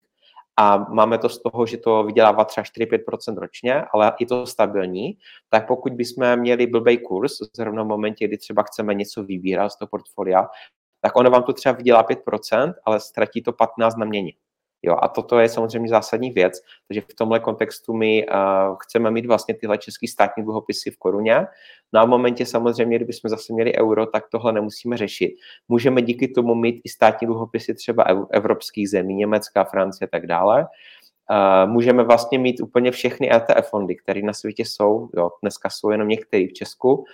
a 0.57 0.79
máme 0.79 1.19
to 1.19 1.29
z 1.29 1.43
toho, 1.43 1.67
že 1.67 1.77
to 1.77 2.05
vydělává 2.05 2.45
třeba 2.45 2.65
4-5% 2.65 3.39
ročně, 3.39 3.85
ale 3.95 4.13
i 4.19 4.27
to 4.27 4.47
stabilní, 4.47 5.19
tak 5.49 5.67
pokud 5.67 5.93
bychom 5.93 6.37
měli 6.37 6.67
blbej 6.67 6.99
kurz, 6.99 7.33
zrovna 7.57 7.83
v 7.83 7.87
momentě, 7.87 8.29
kdy 8.29 8.39
třeba 8.39 8.63
chceme 8.63 8.95
něco 8.95 9.25
vybírat 9.25 9.69
z 9.69 9.79
toho 9.79 9.89
portfolia, 9.89 10.49
tak 11.01 11.17
ono 11.17 11.31
vám 11.31 11.43
to 11.43 11.53
třeba 11.53 11.75
vydělá 11.75 12.05
5%, 12.05 12.75
ale 12.85 13.01
ztratí 13.01 13.43
to 13.43 13.53
15 13.53 13.97
na 13.97 14.07
měně. 14.07 14.33
Jo, 14.85 14.97
a 15.03 15.09
toto 15.09 15.39
je 15.39 15.49
samozřejmě 15.49 15.89
zásadní 15.89 16.31
věc, 16.31 16.61
takže 16.89 17.01
v 17.01 17.15
tomhle 17.15 17.41
kontextu 17.41 17.93
my 17.93 18.27
uh, 18.27 18.77
chceme 18.83 19.11
mít 19.11 19.27
vlastně 19.27 19.55
tyhle 19.55 19.79
české 19.79 20.09
státní 20.09 20.45
dluhopisy 20.45 20.91
v 20.91 20.99
koruně. 20.99 21.47
No 21.93 22.01
a 22.01 22.05
v 22.05 22.09
momentě 22.09 22.47
samozřejmě, 22.47 22.97
kdybychom 22.97 23.29
zase 23.29 23.53
měli 23.53 23.79
euro, 23.79 24.07
tak 24.07 24.25
tohle 24.31 24.53
nemusíme 24.53 24.97
řešit. 24.97 25.35
Můžeme 25.69 26.03
díky 26.03 26.29
tomu 26.29 26.55
mít 26.55 26.81
i 26.85 26.89
státní 26.89 27.27
dluhopisy 27.27 27.75
třeba 27.75 28.05
evropských 28.31 28.91
zemí, 28.91 29.15
Německa, 29.15 29.65
Francie 29.65 30.09
a 30.09 30.11
tak 30.13 30.27
dále. 30.27 30.67
Uh, 31.31 31.71
můžeme 31.73 32.03
vlastně 32.03 32.39
mít 32.39 32.61
úplně 32.61 32.91
všechny 32.91 33.33
ETF 33.35 33.71
fondy, 33.71 33.97
které 33.97 34.23
na 34.23 34.33
světě 34.33 34.65
jsou. 34.65 35.09
Jo, 35.17 35.31
dneska 35.43 35.71
jsou 35.71 35.91
jenom 35.91 36.09
některé 36.09 36.47
v 36.47 36.53
Česku, 36.53 37.05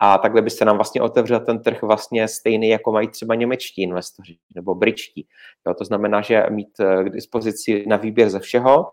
a 0.00 0.18
takhle 0.18 0.42
by 0.42 0.50
se 0.50 0.64
nám 0.64 0.76
vlastně 0.76 1.02
otevřel 1.02 1.40
ten 1.40 1.62
trh 1.62 1.82
vlastně 1.82 2.28
stejný, 2.28 2.68
jako 2.68 2.92
mají 2.92 3.08
třeba 3.08 3.34
němečtí 3.34 3.82
investoři 3.82 4.36
nebo 4.54 4.74
britští. 4.74 5.26
Jo, 5.66 5.74
to 5.74 5.84
znamená, 5.84 6.20
že 6.20 6.46
mít 6.50 6.80
eh, 6.80 7.04
k 7.04 7.10
dispozici 7.10 7.84
na 7.88 7.96
výběr 7.96 8.30
ze 8.30 8.40
všeho. 8.40 8.86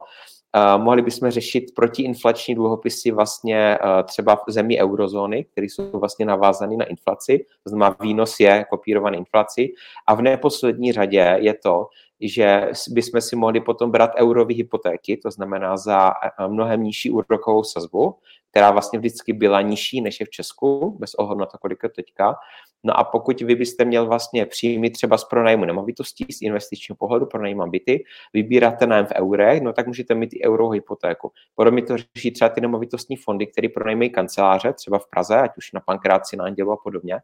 Uh, 0.56 0.84
mohli 0.84 1.02
bychom 1.02 1.32
řešit 1.32 1.64
protiinflační 1.76 2.56
dluhopisy 2.56 3.12
vlastně 3.12 3.78
uh, 3.84 4.04
třeba 4.04 4.36
v 4.36 4.52
zemi 4.52 4.82
eurozóny, 4.82 5.44
které 5.44 5.66
jsou 5.66 6.00
vlastně 6.00 6.26
navázané 6.26 6.78
na 6.78 6.86
inflaci, 6.86 7.46
to 7.64 7.70
znamená 7.70 7.96
výnos 8.02 8.40
je 8.40 8.66
kopírovaný 8.70 9.18
inflaci 9.18 9.70
a 10.08 10.16
v 10.16 10.22
neposlední 10.22 10.92
řadě 10.92 11.38
je 11.40 11.54
to, 11.54 11.88
že 12.22 12.72
bychom 12.90 13.22
si 13.22 13.36
mohli 13.36 13.62
potom 13.62 13.92
brát 13.92 14.12
eurové 14.18 14.54
hypotéky, 14.54 15.18
to 15.18 15.32
znamená 15.32 15.78
za 15.78 16.12
mnohem 16.48 16.84
nižší 16.84 17.12
úrokovou 17.12 17.64
sazbu, 17.64 18.16
která 18.52 18.72
vlastně 18.72 19.00
vždycky 19.00 19.34
byla 19.34 19.62
nižší 19.62 20.02
než 20.02 20.20
je 20.20 20.26
v 20.26 20.30
Česku, 20.30 20.98
bez 21.00 21.14
ohledu 21.14 21.40
na 21.40 21.46
to, 21.46 21.58
kolik 21.58 21.80
je 21.84 21.90
teďka. 21.90 22.36
No 22.84 23.00
a 23.00 23.04
pokud 23.04 23.42
vy 23.42 23.56
byste 23.56 23.86
měl 23.86 24.06
vlastně 24.06 24.46
příjmy 24.46 24.90
třeba 24.90 25.18
z 25.18 25.24
pronájmu 25.24 25.66
nemovitostí, 25.66 26.26
z 26.30 26.42
investičního 26.42 26.96
pohledu, 26.96 27.26
pronajímám 27.26 27.72
byty, 27.72 28.04
vybíráte 28.34 28.88
nájem 28.88 29.06
v 29.06 29.12
eurech, 29.16 29.62
no 29.62 29.74
tak 29.74 29.88
můžete 29.88 30.16
mít 30.16 30.30
i 30.34 30.46
euro 30.46 30.70
hypotéku. 30.70 31.32
Podobně 31.56 31.82
to 31.82 31.98
řeší 31.98 32.32
třeba 32.32 32.50
ty 32.50 32.62
nemovitostní 32.62 33.16
fondy, 33.16 33.48
které 33.48 33.70
pronajímají 33.70 34.10
kanceláře, 34.10 34.74
třeba 34.74 35.00
v 35.00 35.10
Praze, 35.10 35.36
ať 35.36 35.58
už 35.58 35.72
na 35.72 35.80
Pankráci, 35.80 36.38
na 36.38 36.46
Andělu 36.46 36.72
a 36.72 36.78
podobně, 36.84 37.20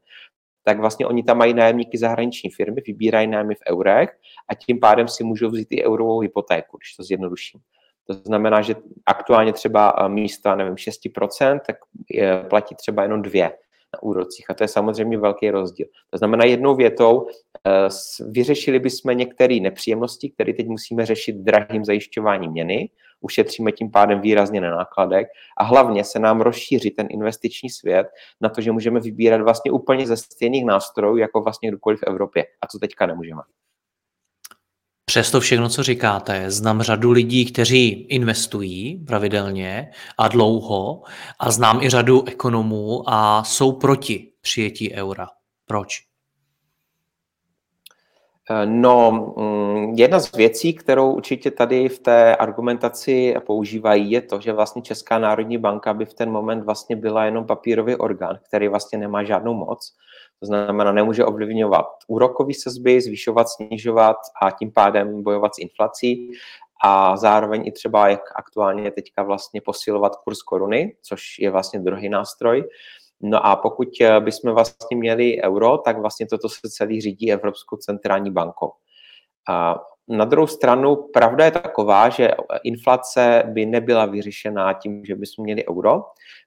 tak 0.64 0.80
vlastně 0.80 1.08
oni 1.08 1.24
tam 1.24 1.38
mají 1.38 1.54
nájemníky 1.54 1.98
zahraniční 1.98 2.50
firmy, 2.50 2.82
vybírají 2.88 3.28
nájmy 3.28 3.56
v 3.56 3.72
eurech 3.72 4.10
a 4.50 4.56
tím 4.56 4.80
pádem 4.80 5.08
si 5.08 5.24
můžou 5.24 5.50
vzít 5.50 5.68
i 5.72 5.86
eurovou 5.86 6.20
hypotéku, 6.20 6.78
když 6.78 6.96
to 6.96 7.04
zjednoduším. 7.04 7.60
To 8.08 8.14
znamená, 8.14 8.62
že 8.62 8.76
aktuálně 9.06 9.54
třeba 9.54 9.96
eh, 9.98 10.10
místa, 10.10 10.56
nevím, 10.56 10.76
6%, 10.76 11.60
tak 11.68 11.76
platí 12.50 12.76
třeba 12.76 13.04
jenom 13.04 13.22
dvě 13.22 13.52
na 13.94 14.04
úrocích. 14.04 14.50
A 14.50 14.54
to 14.54 14.64
je 14.64 14.68
samozřejmě 14.68 15.18
velký 15.18 15.50
rozdíl. 15.50 15.88
To 16.10 16.18
znamená, 16.18 16.46
jednou 16.46 16.76
větou 16.76 17.28
eh, 17.68 17.90
vyřešili 18.30 18.80
bychom 18.80 19.18
některé 19.18 19.60
nepříjemnosti, 19.60 20.30
které 20.30 20.54
teď 20.54 20.68
musíme 20.68 21.06
řešit 21.06 21.36
drahým 21.36 21.86
zajišťováním 21.86 22.52
měny, 22.52 22.90
ušetříme 23.22 23.72
tím 23.72 23.92
pádem 23.92 24.22
výrazně 24.22 24.62
na 24.62 24.76
nákladech 24.76 25.28
a 25.58 25.64
hlavně 25.64 26.04
se 26.04 26.20
nám 26.20 26.42
rozšíří 26.42 26.92
ten 26.92 27.08
investiční 27.10 27.70
svět 27.70 28.08
na 28.42 28.50
to, 28.50 28.62
že 28.62 28.72
můžeme 28.72 29.00
vybírat 29.00 29.42
vlastně 29.42 29.72
úplně 29.72 30.08
ze 30.08 30.18
stejných 30.18 30.66
nástrojů, 30.66 31.18
jako 31.18 31.42
vlastně 31.42 31.70
kdokoliv 31.70 32.00
v 32.00 32.08
Evropě. 32.08 32.46
A 32.62 32.68
co 32.68 32.80
teďka 32.80 33.06
nemůžeme. 33.06 33.42
Přesto 35.06 35.40
všechno, 35.40 35.70
co 35.70 35.84
říkáte, 35.84 36.52
znám 36.52 36.82
řadu 36.82 37.12
lidí, 37.12 37.46
kteří 37.52 37.90
investují 37.90 39.06
pravidelně 39.08 39.92
a 40.18 40.28
dlouho 40.28 41.02
a 41.40 41.52
znám 41.52 41.84
i 41.84 41.90
řadu 41.90 42.28
ekonomů 42.28 43.04
a 43.10 43.44
jsou 43.44 43.72
proti 43.72 44.32
přijetí 44.42 44.94
eura. 44.94 45.28
Proč? 45.66 46.02
Eh, 48.52 48.66
no, 48.66 49.12
mm, 49.38 49.94
jedna 49.94 50.20
z 50.20 50.32
věcí, 50.32 50.74
kterou 50.74 51.14
určitě 51.14 51.52
tady 51.52 51.90
v 51.90 52.00
té 52.00 52.36
argumentaci 52.36 53.36
používají, 53.46 54.12
je 54.12 54.22
to, 54.22 54.42
že 54.42 54.54
vlastně 54.54 54.82
Česká 54.82 55.20
národní 55.20 55.58
banka 55.58 55.94
by 55.94 56.06
v 56.06 56.14
ten 56.14 56.32
moment 56.32 56.64
vlastně 56.64 56.96
byla 56.96 57.26
jenom 57.26 57.46
papírový 57.46 57.96
orgán, 57.96 58.40
který 58.48 58.68
vlastně 58.68 58.98
nemá 58.98 59.24
žádnou 59.24 59.54
moc 59.54 59.96
to 60.40 60.46
znamená, 60.46 60.92
nemůže 60.92 61.26
ovlivňovat 61.26 61.86
úrokové 62.08 62.54
sazby, 62.54 63.02
zvyšovat, 63.02 63.50
snižovat 63.50 64.18
a 64.42 64.52
tím 64.52 64.72
pádem 64.72 65.24
bojovat 65.24 65.56
s 65.56 65.58
inflací 65.58 66.32
a 66.84 67.18
zároveň 67.18 67.68
i 67.68 67.72
třeba, 67.72 68.08
jak 68.08 68.22
aktuálně 68.36 68.92
teďka 68.92 69.24
vlastně 69.24 69.62
posilovat 69.62 70.16
kurz 70.16 70.42
koruny, 70.42 70.96
což 71.02 71.40
je 71.40 71.52
vlastně 71.52 71.80
druhý 71.80 72.10
nástroj. 72.10 72.70
No 73.22 73.46
a 73.46 73.56
pokud 73.56 73.88
bychom 74.20 74.54
vlastně 74.54 74.98
měli 74.98 75.42
euro, 75.44 75.78
tak 75.78 75.98
vlastně 75.98 76.28
toto 76.28 76.50
se 76.50 76.70
celý 76.70 77.02
řídí 77.02 77.32
Evropskou 77.32 77.78
centrální 77.78 78.32
bankou. 78.32 78.72
Na 80.08 80.26
druhou 80.26 80.48
stranu 80.48 80.96
pravda 80.96 81.46
je 81.46 81.52
taková, 81.52 82.10
že 82.10 82.32
inflace 82.64 83.44
by 83.46 83.66
nebyla 83.66 84.06
vyřešená 84.06 84.74
tím, 84.74 85.06
že 85.06 85.16
bychom 85.16 85.44
měli 85.44 85.68
euro, 85.70 86.02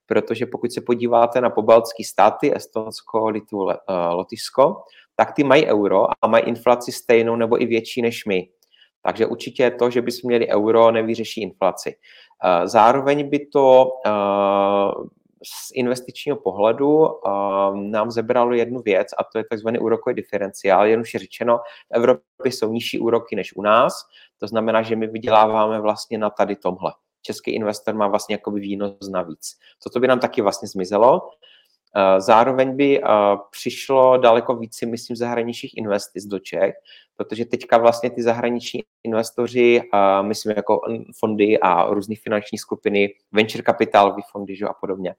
protože 0.07 0.47
pokud 0.47 0.73
se 0.73 0.81
podíváte 0.81 1.41
na 1.41 1.51
pobaltské 1.51 2.05
státy, 2.05 2.57
Estonsko, 2.57 3.29
Litvu, 3.29 3.71
eh, 3.71 3.77
Lotyšsko, 4.11 4.83
tak 5.17 5.33
ty 5.33 5.45
mají 5.45 5.67
euro 5.67 6.07
a 6.25 6.27
mají 6.27 6.45
inflaci 6.45 6.93
stejnou 6.93 7.37
nebo 7.37 7.63
i 7.63 7.67
větší 7.67 8.03
než 8.03 8.25
my. 8.25 8.49
Takže 9.03 9.27
určitě 9.27 9.71
to, 9.71 9.91
že 9.91 10.03
bychom 10.03 10.29
měli 10.29 10.49
euro, 10.49 10.91
nevyřeší 10.91 11.43
inflaci. 11.43 11.97
Eh, 12.45 12.69
zároveň 12.69 13.29
by 13.31 13.47
to 13.47 13.91
eh, 14.07 14.11
z 15.47 15.71
investičního 15.75 16.37
pohledu 16.37 17.09
nám 17.75 18.11
zebralo 18.11 18.55
jednu 18.55 18.81
věc 18.81 19.09
a 19.19 19.25
to 19.25 19.39
je 19.39 19.45
takzvaný 19.51 19.79
úrokový 19.79 20.17
diferenciál. 20.17 20.87
Jednoduše 20.87 21.19
řečeno, 21.19 21.59
v 21.59 21.97
Evropě 21.97 22.53
jsou 22.53 22.73
nižší 22.73 22.99
úroky 22.99 23.37
než 23.37 23.57
u 23.57 23.63
nás, 23.63 23.95
to 24.39 24.47
znamená, 24.47 24.83
že 24.83 24.97
my 24.97 25.07
vyděláváme 25.07 25.81
vlastně 25.81 26.19
na 26.19 26.31
tady 26.31 26.57
tomhle 26.57 26.93
český 27.27 27.51
investor 27.51 27.95
má 27.95 28.09
vlastně 28.09 28.35
jakoby 28.35 28.61
výnos 28.61 29.09
navíc. 29.11 29.59
Toto 29.83 30.01
by 30.01 30.07
nám 30.07 30.21
taky 30.21 30.43
vlastně 30.43 30.69
zmizelo. 30.69 31.31
Eh, 31.97 32.21
zároveň 32.21 32.77
by 32.77 33.03
eh, 33.03 33.07
přišlo 33.51 34.17
daleko 34.17 34.57
více, 34.57 34.87
myslím, 34.87 35.17
zahraničních 35.17 35.77
investic 35.77 36.25
do 36.25 36.39
Čech, 36.39 36.75
protože 37.17 37.45
teďka 37.45 37.79
vlastně 37.79 38.11
ty 38.11 38.23
zahraniční 38.23 38.83
investoři, 39.05 39.83
myslím 40.23 40.53
jako 40.57 40.81
fondy 41.19 41.59
a 41.59 41.91
různé 41.91 42.15
finanční 42.23 42.59
skupiny, 42.59 43.15
venture 43.33 43.63
kapitálové 43.63 44.23
fondy 44.33 44.57
že, 44.57 44.67
a 44.67 44.73
podobně, 44.73 45.15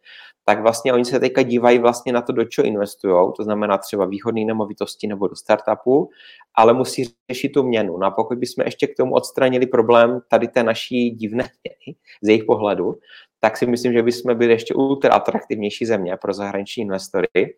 tak 0.45 0.61
vlastně 0.61 0.93
oni 0.93 1.05
se 1.05 1.19
teďka 1.19 1.41
dívají 1.41 1.79
vlastně 1.79 2.13
na 2.13 2.21
to, 2.21 2.31
do 2.31 2.45
čeho 2.45 2.65
investují, 2.65 3.31
to 3.37 3.43
znamená 3.43 3.77
třeba 3.77 4.05
výhodné 4.05 4.45
nemovitosti 4.45 5.07
nebo 5.07 5.27
do 5.27 5.35
startupu, 5.35 6.09
ale 6.55 6.73
musí 6.73 7.03
řešit 7.31 7.49
tu 7.49 7.63
měnu. 7.63 7.97
No 7.97 8.07
a 8.07 8.11
pokud 8.11 8.37
bychom 8.37 8.65
ještě 8.65 8.87
k 8.87 8.95
tomu 8.97 9.13
odstranili 9.13 9.65
problém 9.65 10.19
tady 10.29 10.47
té 10.47 10.63
naší 10.63 11.09
divné 11.09 11.43
měny 11.63 11.97
z 12.21 12.27
jejich 12.27 12.43
pohledu, 12.43 12.95
tak 13.39 13.57
si 13.57 13.65
myslím, 13.65 13.93
že 13.93 14.03
bychom 14.03 14.37
byli 14.37 14.51
ještě 14.51 14.73
ultra 14.73 15.13
atraktivnější 15.13 15.85
země 15.85 16.17
pro 16.21 16.33
zahraniční 16.33 16.81
investory 16.81 17.55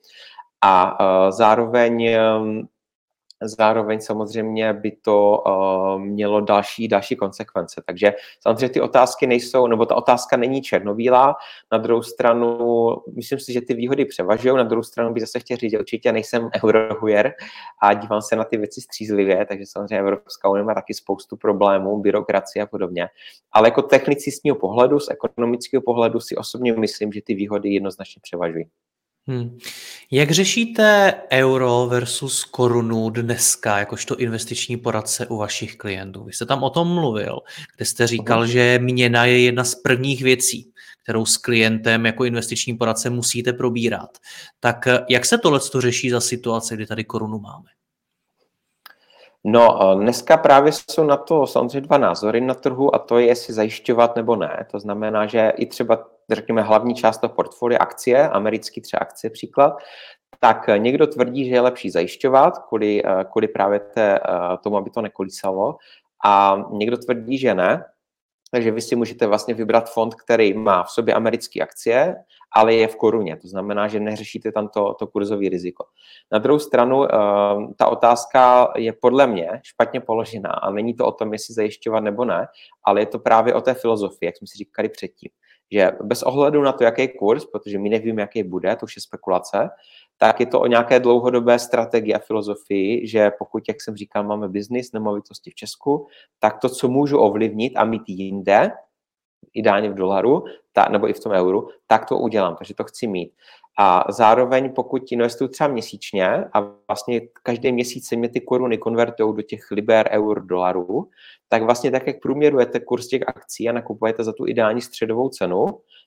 a 0.62 1.00
uh, 1.00 1.31
zároveň 1.31 2.17
um, 2.41 2.67
zároveň 3.41 4.01
samozřejmě 4.01 4.74
by 4.74 4.91
to 4.91 5.43
uh, 5.46 6.01
mělo 6.01 6.41
další, 6.41 6.88
další 6.88 7.15
konsekvence. 7.15 7.81
Takže 7.86 8.13
samozřejmě 8.41 8.69
ty 8.69 8.81
otázky 8.81 9.27
nejsou, 9.27 9.67
nebo 9.67 9.86
ta 9.86 9.96
otázka 9.96 10.38
není 10.38 10.62
černobílá, 10.62 11.36
na 11.72 11.77
druhou 11.77 12.01
stranu, 12.01 12.58
myslím 13.15 13.39
si, 13.39 13.53
že 13.53 13.62
ty 13.62 13.74
výhody 13.74 14.05
převažují, 14.05 14.55
na 14.55 14.63
druhou 14.63 14.84
stranu 14.84 15.13
bych 15.13 15.22
zase 15.24 15.39
chtěl 15.39 15.58
říct, 15.58 15.72
že 15.72 15.79
určitě 15.79 16.12
nejsem 16.12 16.50
eurohujer 16.63 17.34
a 17.81 17.93
dívám 17.93 18.22
se 18.22 18.36
na 18.36 18.43
ty 18.43 18.58
věci 18.58 18.81
střízlivě, 18.81 19.46
takže 19.46 19.65
samozřejmě 19.65 20.00
Evropská 20.00 20.50
unie 20.50 20.63
má 20.63 20.74
taky 20.74 20.93
spoustu 20.93 21.38
problémů, 21.38 22.01
byrokracie 22.01 22.63
a 22.63 22.65
podobně. 22.65 23.08
Ale 23.51 23.67
jako 23.67 23.81
technicistního 23.81 24.55
pohledu, 24.55 25.00
z 25.00 25.10
ekonomického 25.10 25.81
pohledu 25.81 26.19
si 26.19 26.36
osobně 26.36 26.74
myslím, 26.74 27.12
že 27.12 27.22
ty 27.22 27.34
výhody 27.34 27.69
jednoznačně 27.69 28.19
převažují. 28.22 28.65
Hmm. 29.29 29.57
Jak 30.12 30.31
řešíte 30.31 31.13
euro 31.31 31.88
versus 31.89 32.43
korunu 32.43 33.09
dneska, 33.09 33.79
jakožto 33.79 34.17
investiční 34.17 34.77
poradce 34.77 35.27
u 35.27 35.38
vašich 35.38 35.77
klientů? 35.77 36.24
Vy 36.24 36.33
jste 36.33 36.45
tam 36.45 36.63
o 36.63 36.69
tom 36.69 36.88
mluvil, 36.88 37.39
kde 37.75 37.86
jste 37.86 38.07
říkal, 38.07 38.48
že 38.48 38.79
měna 38.81 39.25
je 39.25 39.41
jedna 39.41 39.63
z 39.63 39.75
prvních 39.75 40.24
věcí, 40.24 40.71
kterou 41.03 41.25
s 41.25 41.38
klientem 41.38 42.05
jako 42.05 42.25
investiční 42.25 42.77
poradce 42.77 43.09
musíte 43.09 43.53
probírat. 43.53 44.09
Tak 44.59 44.88
jak 45.09 45.25
se 45.25 45.38
tohle 45.38 45.59
řeší 45.79 46.09
za 46.09 46.21
situace, 46.21 46.75
kdy 46.75 46.86
tady 46.86 47.03
korunu 47.03 47.39
máme? 47.39 47.69
No, 49.43 49.95
dneska 50.00 50.38
právě 50.38 50.71
jsou 50.71 51.03
na 51.03 51.17
to 51.17 51.48
samozřejmě 51.48 51.81
dva 51.81 51.98
názory 51.98 52.41
na 52.41 52.53
trhu 52.53 52.95
a 52.95 53.00
to 53.00 53.19
je, 53.19 53.25
jestli 53.25 53.53
zajišťovat 53.53 54.15
nebo 54.15 54.36
ne. 54.36 54.65
To 54.71 54.79
znamená, 54.79 55.25
že 55.25 55.53
i 55.57 55.65
třeba, 55.65 56.05
řekněme, 56.36 56.62
hlavní 56.62 56.95
část 56.95 57.17
toho 57.17 57.33
portfolia 57.33 57.79
akcie, 57.79 58.29
americký 58.29 58.81
třeba 58.81 59.00
akcie 59.00 59.31
příklad, 59.31 59.74
tak 60.39 60.69
někdo 60.77 61.07
tvrdí, 61.07 61.45
že 61.45 61.55
je 61.55 61.62
lepší 61.62 61.89
zajišťovat 61.89 62.57
kvůli, 62.67 63.03
kvůli 63.31 63.48
právě 63.48 63.79
té, 63.79 64.19
tomu, 64.63 64.77
aby 64.77 64.89
to 64.89 65.01
nekolísalo 65.01 65.75
a 66.25 66.63
někdo 66.71 66.98
tvrdí, 66.98 67.38
že 67.38 67.53
ne, 67.53 67.86
takže 68.51 68.71
vy 68.71 68.81
si 68.81 68.95
můžete 68.95 69.27
vlastně 69.27 69.53
vybrat 69.53 69.93
fond, 69.93 70.15
který 70.15 70.53
má 70.53 70.83
v 70.83 70.89
sobě 70.89 71.13
americké 71.13 71.62
akcie, 71.62 72.15
ale 72.55 72.74
je 72.74 72.88
v 72.88 72.95
koruně. 72.95 73.38
To 73.38 73.48
znamená, 73.48 73.88
že 73.88 74.00
neřešíte 74.00 74.51
tam 74.51 74.67
to, 74.67 74.93
to 74.93 75.07
kurzové 75.07 75.50
riziko. 75.50 75.86
Na 76.31 76.39
druhou 76.39 76.59
stranu, 76.59 76.98
uh, 76.98 77.07
ta 77.77 77.88
otázka 77.88 78.74
je 78.77 78.93
podle 78.93 79.27
mě 79.27 79.50
špatně 79.63 80.01
položená 80.01 80.50
a 80.50 80.71
není 80.71 80.93
to 80.93 81.05
o 81.05 81.12
tom, 81.12 81.33
jestli 81.33 81.53
zajišťovat 81.53 82.00
nebo 82.00 82.25
ne, 82.25 82.48
ale 82.83 83.01
je 83.01 83.05
to 83.05 83.19
právě 83.19 83.53
o 83.53 83.62
té 83.62 83.74
filozofii, 83.74 84.25
jak 84.27 84.38
jsme 84.38 84.48
si 84.48 84.57
říkali 84.57 84.89
předtím. 84.89 85.29
Že 85.72 85.92
bez 86.04 86.24
ohledu 86.24 86.62
na 86.62 86.72
to, 86.72 86.84
jaký 86.84 87.08
kurz, 87.08 87.46
protože 87.46 87.80
my 87.80 87.90
nevíme, 87.90 88.22
jaký 88.22 88.44
bude, 88.44 88.76
to 88.76 88.84
už 88.84 88.96
je 88.96 89.02
spekulace, 89.02 89.70
tak 90.18 90.40
je 90.40 90.46
to 90.46 90.60
o 90.60 90.68
nějaké 90.68 91.00
dlouhodobé 91.00 91.60
strategii 91.60 92.14
a 92.14 92.20
filozofii, 92.20 93.08
že 93.08 93.32
pokud, 93.40 93.64
jak 93.68 93.82
jsem 93.82 93.96
říkal, 93.96 94.24
máme 94.24 94.50
biznis, 94.50 94.92
nemovitosti 94.92 95.52
v 95.52 95.56
Česku, 95.56 96.08
tak 96.40 96.60
to, 96.60 96.70
co 96.70 96.88
můžu 96.88 97.20
ovlivnit 97.20 97.74
a 97.76 97.86
mít 97.86 98.04
jinde, 98.08 98.72
ideálně 99.53 99.89
v 99.89 99.93
dolaru, 99.93 100.43
ta, 100.74 100.88
nebo 100.91 101.10
i 101.10 101.13
v 101.13 101.19
tom 101.19 101.31
euru, 101.31 101.69
tak 101.88 102.05
to 102.05 102.17
udělám, 102.17 102.55
takže 102.55 102.74
to 102.74 102.84
chci 102.84 103.08
mít. 103.08 103.31
A 103.81 104.03
zároveň, 104.10 104.74
pokud 104.74 105.12
investuju 105.12 105.48
třeba 105.48 105.67
měsíčně 105.67 106.46
a 106.53 106.60
vlastně 106.88 107.22
každý 107.43 107.72
měsíc 107.72 108.08
se 108.08 108.15
mě 108.15 108.29
ty 108.29 108.41
koruny 108.41 108.77
konvertují 108.77 109.36
do 109.36 109.41
těch 109.41 109.72
liber, 109.72 110.10
eur, 110.12 110.46
dolarů, 110.46 111.10
tak 111.50 111.63
vlastně 111.63 111.91
tak, 111.91 112.08
jak 112.08 112.22
průměrujete 112.22 112.79
kurz 112.79 113.08
těch 113.08 113.22
akcí 113.27 113.69
a 113.69 113.72
nakupujete 113.72 114.24
za 114.24 114.34
tu 114.34 114.48
ideální 114.48 114.81
středovou 114.81 115.29
cenu, 115.29 115.65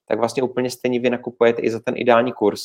tak 0.09 0.19
vlastně 0.19 0.43
úplně 0.43 0.71
stejně 0.71 1.01
vy 1.01 1.11
nakupujete 1.11 1.63
i 1.63 1.71
za 1.71 1.81
ten 1.81 1.95
ideální 1.97 2.33
kurz. 2.33 2.63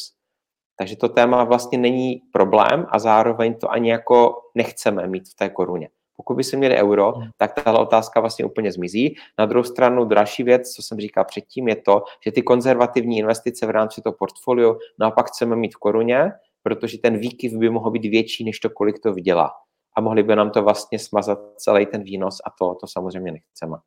Takže 0.79 0.97
to 0.97 1.09
téma 1.09 1.43
vlastně 1.43 1.77
není 1.77 2.21
problém 2.31 2.85
a 2.89 2.99
zároveň 2.99 3.55
to 3.55 3.71
ani 3.71 3.91
jako 3.91 4.41
nechceme 4.55 5.07
mít 5.07 5.29
v 5.29 5.35
té 5.35 5.49
koruně. 5.49 5.89
Pokud 6.17 6.35
by 6.35 6.43
se 6.43 6.57
měli 6.57 6.75
euro, 6.75 7.11
hmm. 7.11 7.29
tak 7.37 7.53
tahle 7.63 7.79
otázka 7.79 8.19
vlastně 8.19 8.45
úplně 8.45 8.71
zmizí. 8.71 9.15
Na 9.39 9.45
druhou 9.45 9.63
stranu 9.63 10.05
další 10.05 10.43
věc, 10.43 10.71
co 10.71 10.81
jsem 10.81 10.99
říkal 10.99 11.25
předtím, 11.25 11.67
je 11.67 11.75
to, 11.75 12.03
že 12.25 12.31
ty 12.31 12.41
konzervativní 12.41 13.17
investice 13.17 13.65
v 13.65 13.69
rámci 13.69 14.01
toho 14.01 14.13
portfolio 14.13 14.77
naopak 14.99 15.27
chceme 15.27 15.55
mít 15.55 15.75
v 15.75 15.77
koruně, 15.77 16.31
protože 16.63 16.97
ten 16.97 17.17
výkyv 17.17 17.53
by 17.53 17.69
mohl 17.69 17.91
být 17.91 18.05
větší, 18.05 18.43
než 18.43 18.59
to, 18.59 18.69
kolik 18.69 18.99
to 18.99 19.13
vydělá. 19.13 19.51
A 19.97 20.01
mohli 20.01 20.23
by 20.23 20.35
nám 20.35 20.51
to 20.51 20.63
vlastně 20.63 20.99
smazat 20.99 21.39
celý 21.57 21.85
ten 21.85 22.03
výnos 22.03 22.37
a 22.45 22.49
to, 22.59 22.75
to 22.81 22.87
samozřejmě 22.87 23.31
nechceme. 23.31 23.77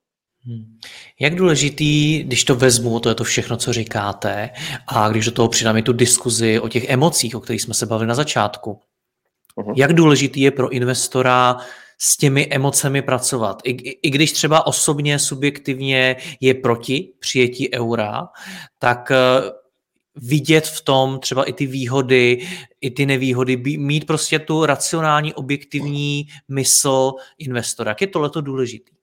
Hmm. 0.45 0.79
Jak 1.21 1.35
důležitý, 1.35 2.23
když 2.23 2.45
to 2.45 2.55
vezmu, 2.55 3.01
to 3.01 3.09
je 3.09 3.15
to 3.15 3.25
všechno, 3.25 3.57
co 3.57 3.73
říkáte, 3.73 4.51
a 4.87 5.09
když 5.09 5.25
do 5.25 5.33
toho 5.33 5.49
přidám 5.49 5.77
i 5.77 5.83
tu 5.83 5.93
diskuzi 5.93 6.61
o 6.61 6.69
těch 6.69 6.89
emocích, 6.89 7.37
o 7.37 7.41
kterých 7.41 7.63
jsme 7.63 7.75
se 7.75 7.87
bavili 7.87 8.09
na 8.09 8.15
začátku, 8.15 8.81
uh-huh. 9.59 9.75
jak 9.77 9.93
důležitý 9.93 10.41
je 10.41 10.51
pro 10.51 10.69
investora 10.69 11.57
s 12.03 12.17
těmi 12.17 12.49
emocemi 12.51 13.03
pracovat. 13.03 13.63
I, 13.65 13.71
I 14.03 14.11
když 14.11 14.33
třeba 14.33 14.67
osobně, 14.67 15.19
subjektivně 15.19 16.17
je 16.41 16.55
proti 16.55 17.13
přijetí 17.19 17.75
eura, 17.75 18.29
tak 18.79 19.11
eh, 19.11 19.17
vidět 20.17 20.67
v 20.67 20.81
tom 20.81 21.19
třeba 21.19 21.45
i 21.45 21.53
ty 21.53 21.67
výhody, 21.67 22.49
i 22.81 22.91
ty 22.91 23.07
nevýhody, 23.07 23.57
mít 23.79 24.07
prostě 24.07 24.39
tu 24.39 24.67
racionální, 24.67 25.35
objektivní 25.35 26.27
mysl 26.49 27.13
investora. 27.39 27.91
Jak 27.91 28.01
je 28.01 28.07
tohleto 28.07 28.41
důležitý? 28.41 29.00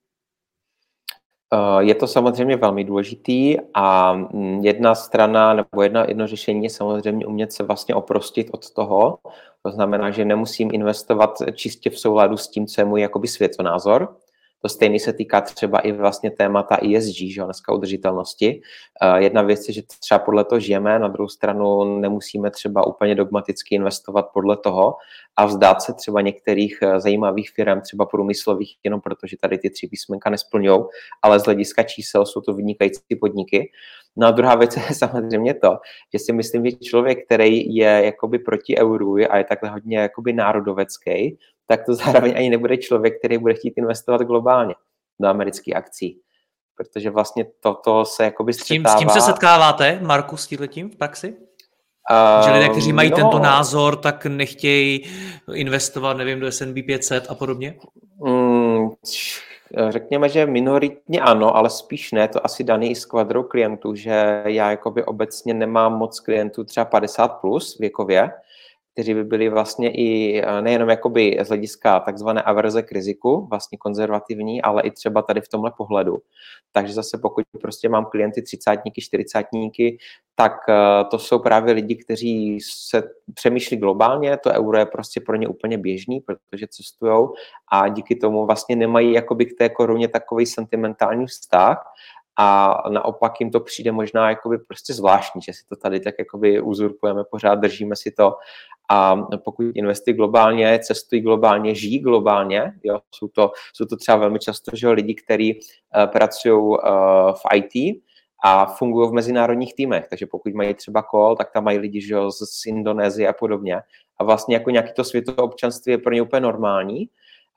Eh, 1.54 1.84
je 1.84 1.96
to 1.96 2.08
samozřejmě 2.08 2.56
velmi 2.56 2.84
důležitý 2.84 3.58
a 3.74 4.14
mm, 4.14 4.60
jedna 4.64 4.96
strana 4.96 5.54
nebo 5.54 5.82
jedna, 5.84 6.06
jedno 6.08 6.28
řešení 6.28 6.64
je 6.64 6.70
samozřejmě 6.70 7.26
umět 7.26 7.54
se 7.54 7.64
vlastně 7.64 7.96
oprostit 7.96 8.48
od 8.52 8.72
toho. 8.72 9.20
To 9.64 9.72
znamená, 9.72 10.12
že 10.12 10.26
nemusím 10.26 10.70
investovat 10.74 11.42
čistě 11.54 11.90
v 11.90 12.00
souladu 12.00 12.38
s 12.38 12.48
tím, 12.48 12.68
co 12.68 12.82
je 12.82 12.86
můj 12.86 13.02
jakoby 13.02 13.28
světonázor, 13.28 14.16
to 14.68 14.74
stejný 14.74 15.00
se 15.00 15.14
týká 15.14 15.42
třeba 15.42 15.80
i 15.80 15.92
vlastně 15.92 16.32
témata 16.32 16.78
ESG, 16.84 17.16
že 17.34 17.44
dneska 17.44 17.74
udržitelnosti. 17.74 18.62
Eh, 19.02 19.24
jedna 19.24 19.42
věc 19.42 19.68
je, 19.68 19.74
že 19.74 19.82
třeba 20.00 20.20
podle 20.20 20.44
toho 20.44 20.60
žijeme, 20.60 21.00
na 21.00 21.08
druhou 21.08 21.30
stranu 21.30 22.00
nemusíme 22.00 22.52
třeba 22.52 22.88
úplně 22.88 23.16
dogmaticky 23.16 23.76
investovat 23.76 24.26
podle 24.34 24.58
toho 24.58 24.96
a 25.38 25.46
vzdát 25.46 25.82
se 25.82 25.94
třeba 25.94 26.22
některých 26.22 26.80
eh, 26.82 27.00
zajímavých 27.00 27.50
firm, 27.50 27.82
třeba 27.82 28.06
průmyslových, 28.06 28.76
jenom 28.84 29.02
protože 29.02 29.38
tady 29.42 29.58
ty 29.58 29.70
tři 29.70 29.88
písmenka 29.88 30.30
nesplňují, 30.30 30.80
ale 31.22 31.40
z 31.40 31.44
hlediska 31.44 31.84
čísel 31.84 32.26
jsou 32.26 32.42
to 32.42 32.54
vynikající 32.54 33.16
podniky. 33.22 33.72
No 34.18 34.28
a 34.28 34.32
druhá 34.32 34.56
věc 34.56 34.78
je 34.90 34.96
samozřejmě 34.96 35.54
to, 35.54 35.78
že 36.14 36.20
si 36.20 36.34
myslím, 36.34 36.66
že 36.66 36.72
člověk, 36.72 37.26
který 37.26 37.76
je 37.76 38.02
jakoby 38.06 38.40
proti 38.40 38.78
euru 38.78 39.16
a 39.30 39.38
je 39.38 39.44
takhle 39.44 39.70
hodně 39.70 39.98
jakoby 39.98 40.34
národovecký, 40.34 41.38
tak 41.68 41.86
to 41.86 41.94
zároveň 42.06 42.34
ani 42.38 42.50
nebude 42.50 42.78
člověk, 42.78 43.20
který 43.20 43.38
bude 43.38 43.54
chtít 43.54 43.74
investovat 43.78 44.22
globálně 44.22 44.76
do 45.20 45.28
amerických 45.28 45.76
akcí. 45.76 46.22
Protože 46.76 47.10
vlastně 47.10 47.46
toto 47.60 48.06
se 48.06 48.24
jakoby 48.24 48.54
střetává. 48.54 48.96
S 48.96 49.00
tím, 49.00 49.10
s 49.10 49.14
tím 49.14 49.22
se 49.22 49.26
setkáváte, 49.26 50.00
Marku, 50.02 50.38
s 50.38 50.48
tím 50.48 50.90
v 50.90 50.96
praxi? 50.96 51.36
Um, 52.12 52.44
že 52.44 52.52
lidé, 52.52 52.70
kteří 52.70 52.94
mají 52.94 53.10
no, 53.10 53.16
tento 53.16 53.40
názor, 53.40 53.96
tak 53.96 54.26
nechtějí 54.26 55.04
investovat, 55.54 56.18
nevím, 56.18 56.40
do 56.40 56.52
S&P 56.52 56.84
500 56.84 57.26
a 57.30 57.36
podobně? 57.36 57.76
Um, 58.18 58.96
řekněme, 59.90 60.30
že 60.30 60.46
minoritně 60.46 61.22
ano, 61.22 61.56
ale 61.56 61.70
spíš 61.70 62.12
ne, 62.12 62.28
to 62.28 62.46
asi 62.46 62.64
daný 62.64 62.92
i 62.92 62.96
kvadrou 62.96 63.44
klientů, 63.44 63.96
že 63.96 64.44
já 64.46 64.72
jakoby 64.72 65.04
obecně 65.04 65.54
nemám 65.54 65.98
moc 65.98 66.20
klientů 66.20 66.64
třeba 66.64 66.86
50 66.86 67.28
plus 67.28 67.78
věkově, 67.80 68.32
kteří 68.98 69.14
by 69.14 69.24
byli 69.24 69.50
vlastně 69.50 69.92
i 69.92 70.42
eh, 70.42 70.62
nejenom 70.62 70.90
jakoby 70.90 71.38
z 71.44 71.48
hlediska 71.48 72.00
takzvané 72.00 72.42
averze 72.42 72.82
k 72.82 72.92
riziku, 72.92 73.48
vlastně 73.50 73.78
konzervativní, 73.78 74.62
ale 74.62 74.82
i 74.82 74.92
třeba 74.92 75.22
tady 75.22 75.42
v 75.42 75.48
tomhle 75.48 75.72
pohledu. 75.78 76.18
Takže 76.72 76.94
zase 76.94 77.18
pokud 77.22 77.44
prostě 77.62 77.90
mám 77.90 78.06
klienty 78.06 78.42
třicátníky, 78.42 79.02
čtyřicátníky, 79.02 79.98
tak 80.36 80.54
eh, 80.70 81.04
to 81.12 81.20
jsou 81.20 81.40
právě 81.40 81.74
lidi, 81.74 81.96
kteří 81.96 82.60
se 82.62 83.04
přemýšlí 83.34 83.78
globálně, 83.78 84.38
to 84.38 84.50
euro 84.50 84.78
je 84.78 84.86
prostě 84.86 85.22
pro 85.22 85.36
ně 85.36 85.48
úplně 85.48 85.78
běžný, 85.78 86.20
protože 86.20 86.68
cestují 86.70 87.28
a 87.72 87.88
díky 87.88 88.16
tomu 88.16 88.46
vlastně 88.46 88.76
nemají 88.76 89.14
jakoby 89.14 89.46
k 89.46 89.58
té 89.58 89.70
koruně 89.70 90.08
takový 90.08 90.46
sentimentální 90.46 91.26
vztah, 91.26 91.84
a 92.40 92.84
naopak 92.90 93.40
jim 93.40 93.52
to 93.52 93.60
přijde 93.60 93.92
možná 93.92 94.30
jakoby 94.30 94.58
prostě 94.58 94.94
zvláštní, 94.94 95.42
že 95.42 95.54
si 95.54 95.66
to 95.70 95.76
tady 95.76 96.00
tak 96.00 96.16
jakoby 96.20 96.62
uzurpujeme, 96.62 97.24
pořád 97.32 97.56
držíme 97.56 97.96
si 97.96 98.12
to 98.12 98.34
a 98.90 99.16
pokud 99.44 99.66
investují 99.76 100.16
globálně, 100.16 100.80
cestují 100.80 101.22
globálně, 101.22 101.76
žijí 101.76 102.00
globálně, 102.00 102.74
jo, 102.84 103.00
jsou, 103.16 103.28
to, 103.28 103.52
jsou 103.74 103.86
to 103.86 103.98
třeba 103.98 104.18
velmi 104.18 104.40
často 104.40 104.72
že 104.74 104.90
lidi, 104.90 105.16
kteří 105.16 105.54
uh, 105.54 106.06
pracují 106.06 106.54
uh, 106.54 106.78
v 107.32 107.56
IT 107.56 108.02
a 108.44 108.66
fungují 108.66 109.10
v 109.10 109.14
mezinárodních 109.14 109.76
týmech, 109.76 110.08
takže 110.10 110.26
pokud 110.26 110.54
mají 110.54 110.74
třeba 110.74 111.04
call, 111.12 111.36
tak 111.36 111.52
tam 111.52 111.64
mají 111.64 111.78
lidi 111.78 112.02
že 112.02 112.16
z, 112.30 112.66
Indonésie 112.66 113.28
a 113.28 113.34
podobně. 113.34 113.82
A 114.18 114.24
vlastně 114.24 114.56
jako 114.56 114.70
nějaký 114.70 114.94
to 114.94 115.04
světové 115.04 115.44
občanství 115.44 115.92
je 115.92 115.98
pro 115.98 116.14
ně 116.14 116.22
úplně 116.22 116.40
normální, 116.40 117.10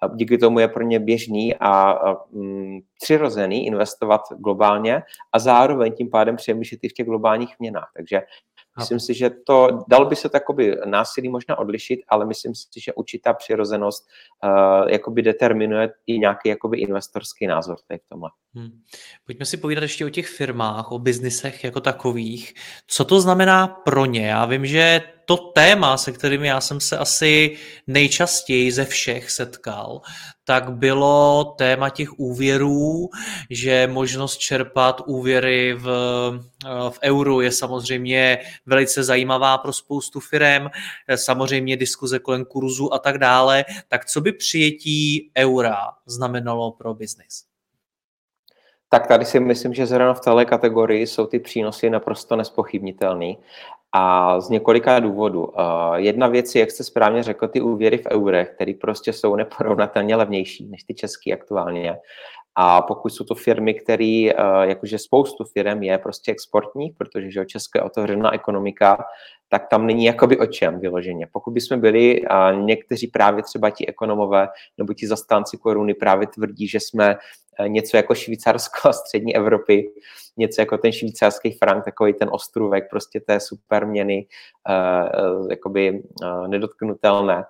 a 0.03 0.09
díky 0.09 0.39
tomu 0.39 0.59
je 0.59 0.69
pro 0.69 0.85
ně 0.85 1.01
běžný 1.01 1.55
a, 1.55 1.91
a 1.91 2.17
mm, 2.33 2.79
přirozený 3.03 3.67
investovat 3.67 4.21
globálně 4.39 5.03
a 5.33 5.39
zároveň 5.39 5.93
tím 5.93 6.11
pádem 6.11 6.37
přemýšlet 6.37 6.79
i 6.83 6.89
v 6.89 6.93
těch 6.93 7.07
globálních 7.07 7.55
měnách. 7.59 7.91
Takže 7.97 8.23
Myslím 8.79 9.01
si, 9.01 9.15
že 9.15 9.31
to, 9.31 9.69
dal 9.89 10.07
by 10.07 10.17
se 10.17 10.29
to 10.29 10.37
jakoby 10.37 10.77
násilí 10.85 11.29
možná 11.29 11.59
odlišit, 11.59 12.01
ale 12.09 12.27
myslím 12.27 12.55
si, 12.55 12.81
že 12.81 12.93
určitá 12.93 13.33
přirozenost 13.33 14.09
uh, 14.45 14.89
jakoby 14.89 15.23
determinuje 15.23 15.93
i 16.07 16.19
nějaký 16.19 16.49
jakoby 16.49 16.79
investorský 16.79 17.47
názor 17.47 17.77
tady 17.89 17.99
v 17.99 18.09
tomhle. 18.09 18.31
Hmm. 18.55 18.71
Pojďme 19.27 19.47
si 19.47 19.57
povídat 19.57 19.83
ještě 19.83 20.07
o 20.07 20.09
těch 20.09 20.29
firmách, 20.29 20.93
o 20.93 20.99
biznisech 20.99 21.65
jako 21.65 21.81
takových. 21.81 22.55
Co 22.87 23.05
to 23.05 23.21
znamená 23.21 23.67
pro 23.67 24.07
ně? 24.07 24.27
Já 24.27 24.45
vím, 24.45 24.67
že 24.67 25.03
to 25.31 25.37
téma, 25.37 25.97
se 25.97 26.13
kterým 26.13 26.45
já 26.45 26.61
jsem 26.61 26.81
se 26.81 26.99
asi 26.99 27.57
nejčastěji 27.87 28.73
ze 28.73 28.85
všech 28.85 29.31
setkal, 29.31 30.01
tak 30.45 30.73
bylo 30.73 31.45
téma 31.59 31.91
těch 31.91 32.19
úvěrů, 32.19 33.09
že 33.51 33.89
možnost 33.93 34.37
čerpat 34.37 35.03
úvěry 35.07 35.75
v, 35.75 35.85
v 36.91 36.99
euru 37.03 37.41
je 37.41 37.53
samozřejmě 37.53 38.39
velice 38.67 39.05
zajímavá 39.05 39.59
pro 39.59 39.73
spoustu 39.73 40.21
firm, 40.21 40.67
samozřejmě 41.15 41.77
diskuze 41.77 42.19
kolem 42.19 42.45
kurzu 42.45 42.95
a 42.95 42.99
tak 42.99 43.19
dále. 43.19 43.65
Tak 43.89 44.07
co 44.07 44.21
by 44.21 44.33
přijetí 44.33 45.31
eura 45.39 45.77
znamenalo 46.07 46.73
pro 46.73 46.95
biznis? 46.95 47.45
Tak 48.89 49.07
tady 49.07 49.25
si 49.25 49.41
myslím, 49.41 49.75
že 49.75 49.87
zrovna 49.87 50.15
v 50.15 50.21
této 50.21 50.47
kategorii 50.47 51.07
jsou 51.07 51.27
ty 51.27 51.39
přínosy 51.39 51.91
naprosto 51.91 52.37
nespochybnitelné. 52.37 53.35
A 53.93 54.41
z 54.41 54.49
několika 54.49 55.01
důvodů. 55.01 55.53
Jedna 55.97 56.27
věc 56.27 56.55
je, 56.55 56.61
jak 56.61 56.71
jste 56.71 56.85
správně 56.85 57.23
řekl, 57.23 57.49
ty 57.49 57.61
úvěry 57.61 57.99
v 57.99 58.07
eurech, 58.07 58.51
které 58.51 58.73
prostě 58.81 59.13
jsou 59.13 59.37
neporovnatelně 59.37 60.17
levnější 60.17 60.69
než 60.69 60.83
ty 60.83 60.95
české 60.95 61.33
aktuálně. 61.33 61.97
A 62.55 62.83
pokud 62.83 63.09
jsou 63.09 63.25
to 63.25 63.35
firmy, 63.35 63.75
které, 63.75 64.31
jakože 64.63 64.99
spoustu 64.99 65.45
firm 65.45 65.83
je 65.83 65.99
prostě 65.99 66.33
exportních, 66.33 66.95
protože 66.99 67.31
že 67.31 67.47
Česká 67.47 67.79
je 67.79 67.83
otevřená 67.83 68.35
ekonomika, 68.35 69.05
tak 69.49 69.69
tam 69.69 69.87
není 69.87 70.05
jakoby 70.05 70.39
o 70.39 70.47
čem 70.47 70.81
vyloženě. 70.81 71.27
Pokud 71.33 71.51
bychom 71.51 71.81
byli, 71.81 72.23
a 72.27 72.53
někteří 72.53 73.07
právě 73.07 73.43
třeba 73.43 73.71
ti 73.71 73.87
ekonomové 73.87 74.49
nebo 74.79 74.95
ti 74.95 75.07
zastánci 75.07 75.57
koruny 75.57 75.95
právě 75.95 76.27
tvrdí, 76.27 76.69
že 76.69 76.81
jsme 76.81 77.17
Eh, 77.50 77.50
něco 77.67 77.97
jako 77.97 78.15
Švýcarsko 78.15 78.89
a 78.89 78.93
střední 78.93 79.37
Evropy, 79.37 79.93
něco 80.37 80.61
jako 80.61 80.79
ten 80.79 80.93
švýcarský 80.93 81.53
frank, 81.53 81.85
takový 81.85 82.15
ten 82.15 82.29
ostrůvek 82.33 82.91
prostě 82.91 83.21
té 83.21 83.41
superměny, 83.41 84.27
uh, 84.69 85.51
jakoby 85.51 86.03
uh, 86.23 86.49
nedotknutelné, 86.49 87.45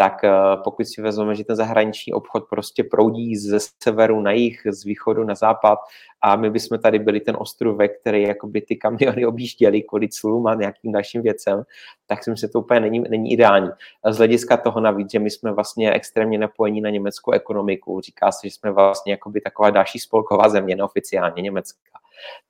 tak 0.00 0.24
pokud 0.64 0.86
si 0.86 1.02
vezmeme, 1.02 1.34
že 1.34 1.44
ten 1.44 1.56
zahraniční 1.56 2.12
obchod 2.12 2.44
prostě 2.50 2.84
proudí 2.84 3.36
ze 3.36 3.58
severu 3.82 4.20
na 4.20 4.32
jih, 4.32 4.60
z 4.70 4.84
východu 4.84 5.24
na 5.24 5.34
západ 5.34 5.78
a 6.22 6.36
my 6.36 6.50
bychom 6.50 6.78
tady 6.78 6.98
byli 6.98 7.20
ten 7.20 7.36
ostrůvek, 7.38 8.00
který 8.00 8.22
jakoby 8.22 8.60
ty 8.60 8.76
kamiony 8.76 9.26
objížděli 9.26 9.82
kvůli 9.82 10.08
clům 10.08 10.46
a 10.46 10.54
nějakým 10.54 10.92
dalším 10.92 11.22
věcem, 11.22 11.62
tak 12.06 12.24
si 12.24 12.30
myslím, 12.30 12.48
že 12.48 12.52
to 12.52 12.60
úplně 12.60 12.80
není, 12.80 13.00
není 13.10 13.32
ideální. 13.32 13.68
Z 14.10 14.16
hlediska 14.16 14.56
toho 14.56 14.80
navíc, 14.80 15.12
že 15.12 15.18
my 15.18 15.30
jsme 15.30 15.52
vlastně 15.52 15.92
extrémně 15.92 16.38
napojení 16.38 16.80
na 16.80 16.90
německou 16.90 17.30
ekonomiku. 17.30 18.00
Říká 18.00 18.32
se, 18.32 18.48
že 18.48 18.54
jsme 18.54 18.70
vlastně 18.70 19.12
jakoby 19.12 19.40
taková 19.40 19.70
další 19.70 19.98
spolková 19.98 20.48
země, 20.48 20.76
neoficiálně 20.76 21.42
německá. 21.42 21.99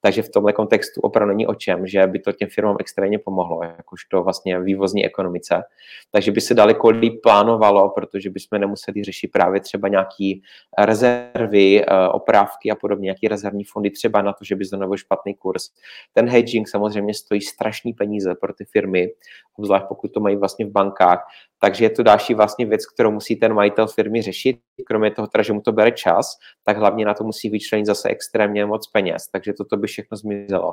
Takže 0.00 0.22
v 0.22 0.28
tomhle 0.28 0.52
kontextu 0.52 1.00
opravdu 1.00 1.32
není 1.32 1.46
o 1.46 1.54
čem, 1.54 1.86
že 1.86 2.06
by 2.06 2.18
to 2.18 2.32
těm 2.32 2.48
firmám 2.48 2.76
extrémně 2.80 3.18
pomohlo, 3.18 3.62
jakožto 3.62 4.22
vlastně 4.22 4.60
vývozní 4.60 5.06
ekonomice. 5.06 5.62
Takže 6.10 6.32
by 6.32 6.40
se 6.40 6.54
daleko 6.54 6.88
líp 6.90 7.22
plánovalo, 7.22 7.90
protože 7.90 8.30
bychom 8.30 8.60
nemuseli 8.60 9.04
řešit 9.04 9.28
právě 9.28 9.60
třeba 9.60 9.88
nějaký 9.88 10.42
rezervy, 10.78 11.84
eh, 11.84 12.08
oprávky 12.08 12.70
a 12.70 12.74
podobně, 12.74 13.04
nějaký 13.04 13.28
rezervní 13.28 13.64
fondy 13.64 13.90
třeba 13.90 14.22
na 14.22 14.32
to, 14.32 14.44
že 14.44 14.56
by 14.56 14.64
zde 14.64 14.78
špatný 14.96 15.34
kurz. 15.34 15.70
Ten 16.12 16.28
hedging 16.28 16.68
samozřejmě 16.68 17.14
stojí 17.14 17.40
strašný 17.40 17.92
peníze 17.92 18.34
pro 18.34 18.52
ty 18.52 18.64
firmy, 18.64 19.08
obzvlášť 19.58 19.86
pokud 19.88 20.14
to 20.14 20.20
mají 20.20 20.36
vlastně 20.36 20.66
v 20.66 20.70
bankách. 20.70 21.26
Takže 21.62 21.84
je 21.84 21.90
to 21.90 22.02
další 22.02 22.34
vlastně 22.34 22.66
věc, 22.66 22.86
kterou 22.86 23.10
musí 23.10 23.36
ten 23.36 23.54
majitel 23.54 23.86
firmy 23.86 24.22
řešit. 24.22 24.60
Kromě 24.86 25.10
toho, 25.10 25.28
teda, 25.28 25.42
že 25.42 25.52
mu 25.52 25.60
to 25.60 25.72
bere 25.72 25.92
čas, 25.92 26.36
tak 26.64 26.76
hlavně 26.76 27.04
na 27.04 27.14
to 27.14 27.24
musí 27.24 27.50
vyčlenit 27.50 27.86
zase 27.86 28.08
extrémně 28.08 28.66
moc 28.66 28.86
peněz. 28.86 29.28
Takže 29.32 29.52
toto 29.52 29.76
by 29.76 29.86
všechno 29.86 30.16
zmizelo. 30.16 30.72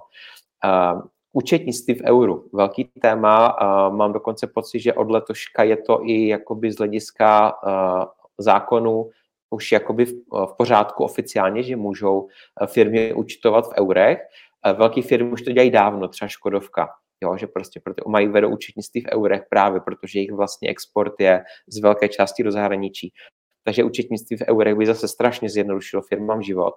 Uh, 0.66 1.02
Účetnictví 1.34 1.94
v 1.94 2.02
euru, 2.02 2.50
velký 2.54 2.90
téma. 3.02 3.62
Uh, 3.62 3.96
mám 3.96 4.14
dokonce 4.14 4.48
pocit, 4.48 4.80
že 4.80 4.94
od 4.94 5.12
letoška 5.12 5.64
je 5.64 5.78
to 5.78 6.00
i 6.06 6.28
jakoby 6.28 6.72
z 6.72 6.78
hlediska 6.78 7.54
uh, 7.64 8.04
zákonu 8.38 9.10
už 9.50 9.72
jakoby 9.72 10.06
v, 10.06 10.14
v 10.32 10.54
pořádku 10.58 11.04
oficiálně, 11.04 11.64
že 11.64 11.76
můžou 11.76 12.28
firmy 12.66 13.14
účtovat 13.14 13.68
v 13.68 13.74
eurech. 13.80 14.20
Velké 14.78 15.02
firmy 15.02 15.32
už 15.32 15.42
to 15.42 15.52
dělají 15.52 15.72
dávno, 15.72 16.08
třeba 16.08 16.28
Škodovka 16.28 16.90
jo, 17.24 17.38
že 17.38 17.48
prostě 17.48 17.80
proto 17.80 18.10
mají 18.10 18.28
vedou 18.28 18.54
účetnictví 18.54 19.02
v 19.02 19.16
eurech 19.16 19.42
právě, 19.50 19.82
protože 19.82 20.20
jejich 20.20 20.32
vlastně 20.32 20.70
export 20.70 21.14
je 21.20 21.44
z 21.68 21.80
velké 21.80 22.10
části 22.10 22.44
do 22.44 22.52
zahraničí. 22.52 23.14
Takže 23.64 23.84
účetnictví 23.84 24.38
v 24.38 24.48
eurech 24.50 24.76
by 24.76 24.86
zase 24.86 25.08
strašně 25.08 25.50
zjednodušilo 25.50 26.02
firmám 26.02 26.42
život. 26.42 26.74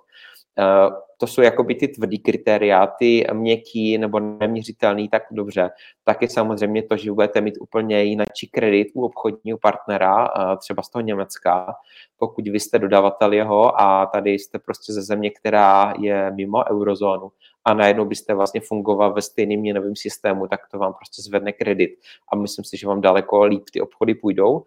Uh, 0.58 0.94
to 1.18 1.26
jsou 1.26 1.42
jakoby 1.42 1.74
ty 1.74 1.88
tvrdý 1.88 2.18
kritéria, 2.18 2.86
ty 2.86 3.26
měkký 3.32 3.98
nebo 3.98 4.20
neměřitelný, 4.20 5.08
tak 5.08 5.22
dobře. 5.30 5.70
Taky 6.04 6.28
samozřejmě 6.28 6.82
to, 6.82 6.96
že 6.96 7.12
budete 7.12 7.40
mít 7.40 7.54
úplně 7.60 8.02
jiný 8.02 8.24
kredit 8.52 8.88
u 8.94 9.04
obchodního 9.04 9.58
partnera, 9.58 10.18
uh, 10.18 10.56
třeba 10.58 10.82
z 10.82 10.90
toho 10.90 11.02
Německa, 11.02 11.74
pokud 12.18 12.48
vy 12.48 12.60
jste 12.60 12.78
dodavatel 12.78 13.32
jeho 13.32 13.80
a 13.80 14.06
tady 14.06 14.30
jste 14.30 14.58
prostě 14.58 14.92
ze 14.92 15.02
země, 15.02 15.30
která 15.30 15.94
je 15.98 16.30
mimo 16.30 16.64
eurozónu, 16.70 17.30
a 17.64 17.74
najednou 17.74 18.04
byste 18.04 18.34
vlastně 18.34 18.60
fungoval 18.60 19.12
ve 19.12 19.22
stejném 19.22 19.60
měnovém 19.60 19.96
systému, 19.96 20.46
tak 20.46 20.60
to 20.70 20.78
vám 20.78 20.92
prostě 20.92 21.22
zvedne 21.22 21.52
kredit. 21.52 21.90
A 22.32 22.36
myslím 22.36 22.64
si, 22.64 22.76
že 22.76 22.86
vám 22.86 23.00
daleko 23.00 23.44
líp 23.44 23.64
ty 23.72 23.80
obchody 23.80 24.14
půjdou. 24.14 24.64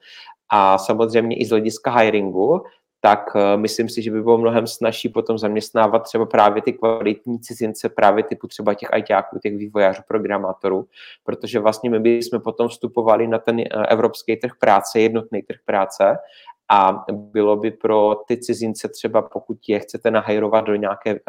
A 0.50 0.78
samozřejmě 0.78 1.36
i 1.36 1.46
z 1.46 1.50
hlediska 1.50 1.92
hiringu, 1.92 2.62
tak 3.06 3.32
eh, 3.36 3.58
myslím 3.58 3.90
si, 3.90 4.02
že 4.02 4.12
by 4.12 4.22
bylo 4.24 4.38
mnohem 4.38 4.68
snažší 4.68 5.10
potom 5.10 5.38
zaměstnávat 5.38 6.00
třeba 6.00 6.26
právě 6.26 6.62
ty 6.62 6.74
kvalitní 6.74 7.40
cizince, 7.40 7.90
právě 7.90 8.24
typu 8.24 8.48
třeba 8.48 8.74
těch 8.74 8.90
ITáků, 8.98 9.40
těch 9.40 9.58
vývojářů, 9.58 10.02
programátorů, 10.08 10.88
protože 11.24 11.60
vlastně 11.60 11.90
my 11.90 12.00
bychom 12.00 12.42
potom 12.42 12.68
vstupovali 12.68 13.28
na 13.28 13.40
ten 13.40 13.60
eh, 13.60 13.66
evropský 13.88 14.36
trh 14.36 14.52
práce, 14.60 15.00
jednotný 15.00 15.42
trh 15.42 15.60
práce 15.66 16.18
a 16.72 17.06
bylo 17.12 17.56
by 17.58 17.72
pro 17.72 18.16
ty 18.28 18.38
cizince 18.38 18.90
třeba, 18.90 19.22
pokud 19.22 19.58
je 19.68 19.80
chcete 19.80 20.12
nahajrovat 20.12 20.66
do 20.66 20.76
nějaké 20.76 21.14
uh, 21.14 21.20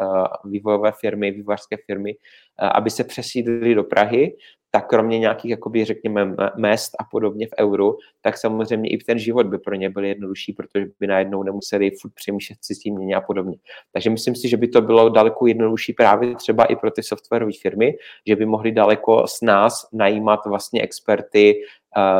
vývojové 0.45 0.91
firmy, 0.91 1.31
vývojářské 1.31 1.77
firmy, 1.85 2.15
uh, 2.15 2.69
aby 2.73 2.89
se 2.89 3.03
přesídlili 3.03 3.75
do 3.75 3.83
Prahy, 3.83 4.35
tak 4.75 4.89
kromě 4.89 5.19
nějakých, 5.19 5.51
jakoby, 5.51 5.85
řekněme, 5.85 6.35
mest 6.57 6.91
a 6.99 7.03
podobně 7.11 7.47
v 7.47 7.63
euru, 7.63 7.97
tak 8.21 8.37
samozřejmě 8.37 8.89
i 8.89 8.97
ten 8.97 9.19
život 9.19 9.47
by 9.47 9.57
pro 9.57 9.75
ně 9.75 9.89
byl 9.89 10.05
jednodušší, 10.05 10.53
protože 10.53 10.85
by 10.99 11.07
najednou 11.07 11.43
nemuseli 11.43 11.91
furt 12.01 12.11
přemýšlet 12.13 12.57
si 12.61 12.75
s 12.75 12.79
tím 12.79 12.95
měně 12.95 13.15
a 13.15 13.21
podobně. 13.21 13.57
Takže 13.93 14.09
myslím 14.09 14.35
si, 14.35 14.49
že 14.49 14.57
by 14.57 14.67
to 14.67 14.81
bylo 14.81 15.09
daleko 15.09 15.47
jednodušší 15.47 15.93
právě 15.93 16.35
třeba 16.35 16.65
i 16.65 16.75
pro 16.75 16.91
ty 16.91 17.03
softwarové 17.03 17.51
firmy, 17.61 17.93
že 18.27 18.35
by 18.35 18.45
mohli 18.45 18.71
daleko 18.71 19.27
s 19.27 19.41
nás 19.41 19.87
najímat 19.93 20.45
vlastně 20.45 20.81
experty 20.81 21.55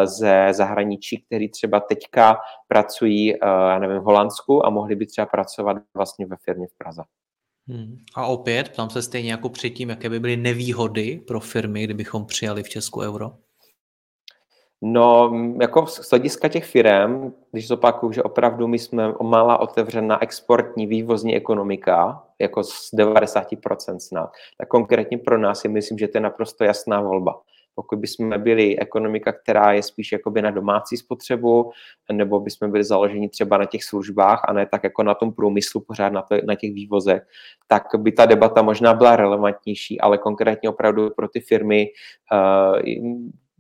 ze 0.03 0.47
zahraničí, 0.51 1.23
který 1.27 1.49
třeba 1.49 1.79
teďka 1.79 2.37
pracují, 2.67 3.33
uh, 3.33 3.49
já 3.49 3.79
nevím, 3.79 3.97
v 3.97 4.03
Holandsku 4.03 4.65
a 4.65 4.69
mohli 4.69 4.95
by 4.95 5.05
třeba 5.05 5.25
pracovat 5.25 5.77
vlastně 5.93 6.25
ve 6.25 6.35
firmě 6.45 6.67
v 6.67 6.77
Praze. 6.77 7.03
Hmm. 7.67 7.97
A 8.15 8.25
opět, 8.25 8.69
ptám 8.69 8.89
se 8.89 9.01
stejně 9.01 9.31
jako 9.31 9.49
předtím, 9.49 9.89
jaké 9.89 10.09
by 10.09 10.19
byly 10.19 10.37
nevýhody 10.37 11.21
pro 11.27 11.39
firmy, 11.39 11.83
kdybychom 11.83 12.25
přijali 12.25 12.63
v 12.63 12.69
Česku 12.69 13.01
euro? 13.01 13.31
No, 14.81 15.33
jako 15.61 15.87
z 15.87 16.09
hlediska 16.09 16.47
těch 16.47 16.65
firm, 16.65 17.33
když 17.51 17.67
zopakuju, 17.67 18.11
že 18.11 18.23
opravdu 18.23 18.67
my 18.67 18.79
jsme 18.79 19.13
mála 19.21 19.57
otevřená 19.57 20.23
exportní 20.23 20.87
vývozní 20.87 21.35
ekonomika, 21.35 22.23
jako 22.39 22.63
z 22.63 22.93
90% 22.93 23.97
snad, 23.99 24.31
tak 24.57 24.67
konkrétně 24.67 25.17
pro 25.17 25.37
nás 25.37 25.59
si 25.59 25.67
myslím, 25.67 25.97
že 25.97 26.07
to 26.07 26.17
je 26.17 26.21
naprosto 26.21 26.63
jasná 26.63 27.01
volba 27.01 27.41
pokud 27.75 27.99
bychom 27.99 28.33
byli 28.37 28.79
ekonomika, 28.79 29.31
která 29.31 29.73
je 29.73 29.83
spíš 29.83 30.11
jakoby 30.11 30.41
na 30.41 30.51
domácí 30.51 30.97
spotřebu, 30.97 31.71
nebo 32.11 32.39
bychom 32.39 32.71
byli 32.71 32.83
založeni 32.83 33.29
třeba 33.29 33.57
na 33.57 33.65
těch 33.65 33.83
službách 33.83 34.41
a 34.47 34.53
ne 34.53 34.65
tak 34.65 34.83
jako 34.83 35.03
na 35.03 35.13
tom 35.13 35.33
průmyslu, 35.33 35.81
pořád 35.81 36.09
na, 36.09 36.21
to, 36.21 36.35
na 36.47 36.55
těch 36.55 36.73
vývozech, 36.73 37.23
tak 37.67 37.83
by 37.97 38.11
ta 38.11 38.25
debata 38.25 38.61
možná 38.61 38.93
byla 38.93 39.15
relevantnější, 39.15 40.01
ale 40.01 40.17
konkrétně 40.17 40.69
opravdu 40.69 41.09
pro 41.09 41.27
ty 41.27 41.39
firmy 41.39 41.87
uh, 42.31 42.79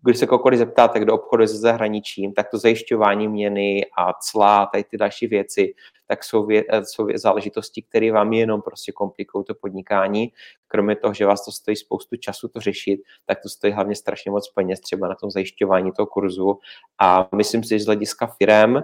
když 0.09 0.19
se 0.19 0.27
kohokoliv 0.27 0.59
zeptáte, 0.59 0.99
kdo 0.99 1.13
obchoduje 1.13 1.47
se 1.47 1.57
zahraničím, 1.57 2.33
tak 2.33 2.49
to 2.49 2.57
zajišťování 2.57 3.27
měny 3.27 3.85
a 3.97 4.13
cla, 4.13 4.65
tady 4.65 4.83
ty 4.83 4.97
další 4.97 5.27
věci, 5.27 5.73
tak 6.07 6.23
jsou, 6.23 6.45
vě, 6.45 6.63
jsou 6.83 7.07
záležitosti, 7.15 7.81
které 7.81 8.11
vám 8.11 8.33
jenom 8.33 8.61
prostě 8.61 8.91
komplikují 8.91 9.45
to 9.45 9.55
podnikání. 9.55 10.31
Kromě 10.67 10.95
toho, 10.95 11.13
že 11.13 11.25
vás 11.25 11.45
to 11.45 11.51
stojí 11.51 11.77
spoustu 11.77 12.15
času 12.15 12.47
to 12.47 12.59
řešit, 12.59 13.01
tak 13.25 13.41
to 13.41 13.49
stojí 13.49 13.73
hlavně 13.73 13.95
strašně 13.95 14.31
moc 14.31 14.49
peněz 14.49 14.79
třeba 14.79 15.07
na 15.07 15.15
tom 15.15 15.31
zajišťování 15.31 15.91
toho 15.91 16.07
kurzu. 16.07 16.59
A 16.99 17.27
myslím 17.35 17.63
si, 17.63 17.69
že 17.69 17.83
z 17.83 17.85
hlediska 17.85 18.27
firem 18.27 18.83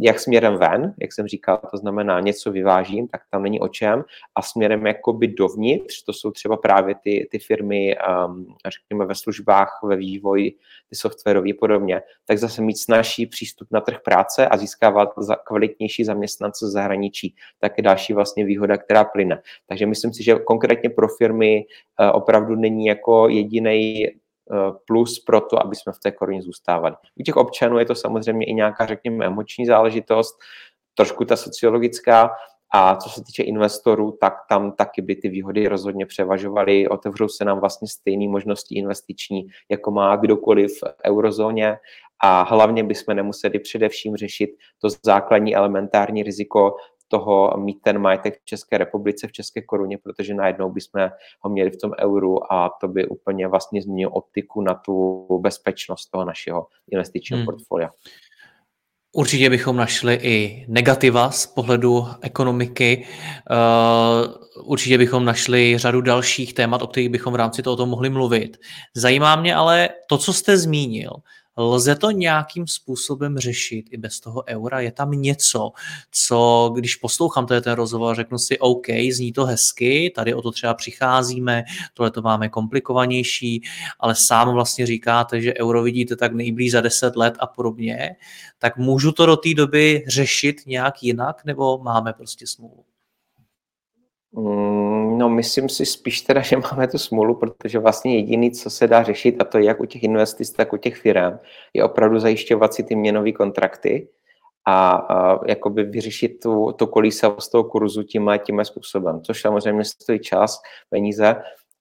jak 0.00 0.20
směrem 0.20 0.56
ven, 0.56 0.94
jak 1.00 1.12
jsem 1.12 1.26
říkal, 1.26 1.60
to 1.70 1.76
znamená 1.76 2.20
něco 2.20 2.52
vyvážím, 2.52 3.08
tak 3.08 3.20
tam 3.30 3.42
není 3.42 3.60
o 3.60 3.68
čem, 3.68 4.04
a 4.34 4.42
směrem 4.42 4.86
jakoby 4.86 5.28
dovnitř, 5.28 6.02
to 6.02 6.12
jsou 6.12 6.30
třeba 6.30 6.56
právě 6.56 6.94
ty, 7.04 7.28
ty 7.30 7.38
firmy, 7.38 7.96
um, 8.26 8.46
řekněme 8.66 9.06
ve 9.06 9.14
službách, 9.14 9.80
ve 9.84 9.96
vývoji, 9.96 10.50
ty 10.88 10.96
softwarové 10.96 11.54
podobně, 11.60 12.02
tak 12.26 12.38
zase 12.38 12.62
mít 12.62 12.78
snažší 12.78 13.26
přístup 13.26 13.68
na 13.70 13.80
trh 13.80 14.00
práce 14.04 14.48
a 14.48 14.56
získávat 14.56 15.08
za 15.18 15.36
kvalitnější 15.36 16.04
zaměstnance 16.04 16.66
z 16.66 16.72
zahraničí, 16.72 17.34
tak 17.60 17.72
je 17.76 17.82
další 17.82 18.12
vlastně 18.12 18.44
výhoda, 18.44 18.76
která 18.76 19.04
plyne. 19.04 19.42
Takže 19.68 19.86
myslím 19.86 20.12
si, 20.12 20.22
že 20.22 20.34
konkrétně 20.34 20.90
pro 20.90 21.08
firmy 21.08 21.64
uh, 22.00 22.10
opravdu 22.12 22.56
není 22.56 22.86
jako 22.86 23.28
jediný 23.28 24.06
plus 24.86 25.18
pro 25.18 25.40
to, 25.40 25.62
aby 25.62 25.76
jsme 25.76 25.92
v 25.92 25.98
té 25.98 26.12
koruně 26.12 26.42
zůstávali. 26.42 26.94
U 27.20 27.22
těch 27.22 27.36
občanů 27.36 27.78
je 27.78 27.84
to 27.84 27.94
samozřejmě 27.94 28.46
i 28.46 28.54
nějaká, 28.54 28.86
řekněme, 28.86 29.26
emoční 29.26 29.66
záležitost, 29.66 30.38
trošku 30.94 31.24
ta 31.24 31.36
sociologická, 31.36 32.30
a 32.74 32.96
co 32.96 33.08
se 33.08 33.24
týče 33.24 33.42
investorů, 33.42 34.18
tak 34.20 34.34
tam 34.48 34.72
taky 34.72 35.02
by 35.02 35.16
ty 35.16 35.28
výhody 35.28 35.68
rozhodně 35.68 36.06
převažovaly. 36.06 36.88
Otevřou 36.88 37.28
se 37.28 37.44
nám 37.44 37.60
vlastně 37.60 37.88
stejné 37.88 38.28
možnosti 38.28 38.74
investiční, 38.74 39.46
jako 39.70 39.90
má 39.90 40.16
kdokoliv 40.16 40.70
v 40.80 40.84
eurozóně 41.06 41.78
a 42.22 42.42
hlavně 42.42 42.84
bychom 42.84 43.16
nemuseli 43.16 43.58
především 43.58 44.16
řešit 44.16 44.50
to 44.78 44.88
základní 45.04 45.56
elementární 45.56 46.22
riziko 46.22 46.76
toho 47.12 47.54
mít 47.56 47.82
ten 47.82 47.98
majetek 47.98 48.40
v 48.40 48.44
České 48.44 48.78
republice, 48.78 49.28
v 49.28 49.32
České 49.32 49.62
koruně, 49.62 49.98
protože 49.98 50.34
najednou 50.34 50.72
bychom 50.72 51.10
ho 51.40 51.50
měli 51.50 51.70
v 51.70 51.76
tom 51.76 51.90
euru 52.00 52.52
a 52.52 52.70
to 52.80 52.88
by 52.88 53.08
úplně 53.08 53.48
vlastně 53.48 53.82
změnilo 53.82 54.12
optiku 54.12 54.60
na 54.60 54.74
tu 54.74 55.26
bezpečnost 55.40 56.06
toho 56.06 56.24
našeho 56.24 56.66
investičního 56.90 57.36
hmm. 57.36 57.46
portfolia. 57.46 57.90
Určitě 59.12 59.50
bychom 59.50 59.76
našli 59.76 60.14
i 60.14 60.64
negativa 60.68 61.30
z 61.30 61.46
pohledu 61.46 62.06
ekonomiky. 62.22 63.06
Eh, 63.06 63.54
určitě 64.64 64.98
bychom 64.98 65.24
našli 65.24 65.78
řadu 65.78 66.00
dalších 66.00 66.54
témat, 66.54 66.82
o 66.82 66.86
kterých 66.86 67.08
bychom 67.08 67.32
v 67.32 67.36
rámci 67.36 67.62
tohoto 67.62 67.86
mohli 67.86 68.10
mluvit. 68.10 68.56
Zajímá 68.96 69.36
mě 69.36 69.54
ale 69.54 69.88
to, 70.08 70.18
co 70.18 70.32
jste 70.32 70.56
zmínil, 70.56 71.10
Lze 71.56 71.96
to 71.96 72.10
nějakým 72.10 72.66
způsobem 72.66 73.38
řešit 73.38 73.84
i 73.90 73.96
bez 73.96 74.20
toho 74.20 74.44
eura? 74.46 74.80
Je 74.80 74.92
tam 74.92 75.10
něco, 75.10 75.72
co 76.10 76.70
když 76.74 76.96
poslouchám 76.96 77.46
je 77.54 77.60
ten 77.60 77.72
rozhovor, 77.72 78.16
řeknu 78.16 78.38
si, 78.38 78.58
OK, 78.58 78.86
zní 79.12 79.32
to 79.32 79.44
hezky, 79.44 80.12
tady 80.14 80.34
o 80.34 80.42
to 80.42 80.50
třeba 80.50 80.74
přicházíme, 80.74 81.64
tohle 81.94 82.10
to 82.10 82.22
máme 82.22 82.48
komplikovanější, 82.48 83.62
ale 84.00 84.14
sám 84.14 84.52
vlastně 84.52 84.86
říkáte, 84.86 85.40
že 85.40 85.54
euro 85.60 85.82
vidíte 85.82 86.16
tak 86.16 86.32
nejblíž 86.32 86.72
za 86.72 86.80
10 86.80 87.16
let 87.16 87.34
a 87.38 87.46
podobně, 87.46 88.16
tak 88.58 88.76
můžu 88.76 89.12
to 89.12 89.26
do 89.26 89.36
té 89.36 89.54
doby 89.54 90.04
řešit 90.08 90.56
nějak 90.66 91.02
jinak, 91.02 91.44
nebo 91.44 91.78
máme 91.78 92.12
prostě 92.12 92.46
smůlu? 92.46 92.84
Mm, 94.36 95.18
no, 95.18 95.28
myslím 95.28 95.68
si 95.68 95.86
spíš 95.86 96.20
teda, 96.20 96.40
že 96.40 96.56
máme 96.56 96.88
tu 96.88 96.98
smůlu, 96.98 97.34
protože 97.34 97.78
vlastně 97.78 98.16
jediný, 98.16 98.50
co 98.50 98.70
se 98.70 98.86
dá 98.86 99.02
řešit, 99.02 99.40
a 99.40 99.44
to 99.44 99.58
jak 99.58 99.80
u 99.80 99.84
těch 99.84 100.02
investic, 100.02 100.52
tak 100.52 100.72
u 100.72 100.76
těch 100.76 100.96
firm, 100.96 101.38
je 101.74 101.84
opravdu 101.84 102.18
zajišťovat 102.18 102.74
si 102.74 102.82
ty 102.82 102.96
měnové 102.96 103.32
kontrakty 103.32 104.08
a, 104.64 104.90
a 104.90 105.46
jakoby 105.48 105.84
vyřešit 105.84 106.40
tu, 106.42 106.72
tu 106.72 106.86
kolísavost 106.86 107.52
toho 107.52 107.64
kurzu 107.64 108.02
tím 108.02 108.28
a 108.28 108.36
tím 108.36 108.64
způsobem, 108.64 109.20
což 109.22 109.40
samozřejmě 109.40 109.84
stojí 109.84 110.18
čas, 110.18 110.62
peníze 110.90 111.36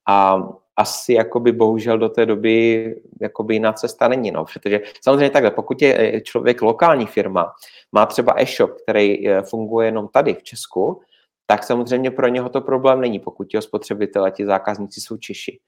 a 0.08 0.44
asi 0.76 1.14
jakoby 1.14 1.52
bohužel 1.52 1.98
do 1.98 2.10
té 2.10 2.26
doby 2.26 2.96
jakoby 3.22 3.54
jiná 3.54 3.74
cesta 3.74 4.08
není, 4.08 4.32
no, 4.32 4.46
protože 4.54 4.82
samozřejmě 5.02 5.30
takhle, 5.30 5.52
pokud 5.52 5.82
je 5.82 6.22
člověk 6.22 6.62
lokální 6.62 7.06
firma, 7.06 7.54
má 7.92 8.06
třeba 8.06 8.34
e-shop, 8.38 8.72
který 8.84 9.28
eh, 9.28 9.42
funguje 9.42 9.88
jenom 9.88 10.08
tady 10.08 10.34
v 10.34 10.44
Česku, 10.44 11.02
tak 11.46 11.64
samozřejmě 11.64 12.12
pro 12.12 12.28
něho 12.28 12.50
to 12.50 12.62
problém 12.62 13.02
není, 13.02 13.20
pokud 13.20 13.54
jeho 13.54 13.62
spotřebitelé, 13.62 14.32
ti 14.32 14.46
zákazníci 14.46 15.02
jsou 15.02 15.18
Češi. 15.18 15.60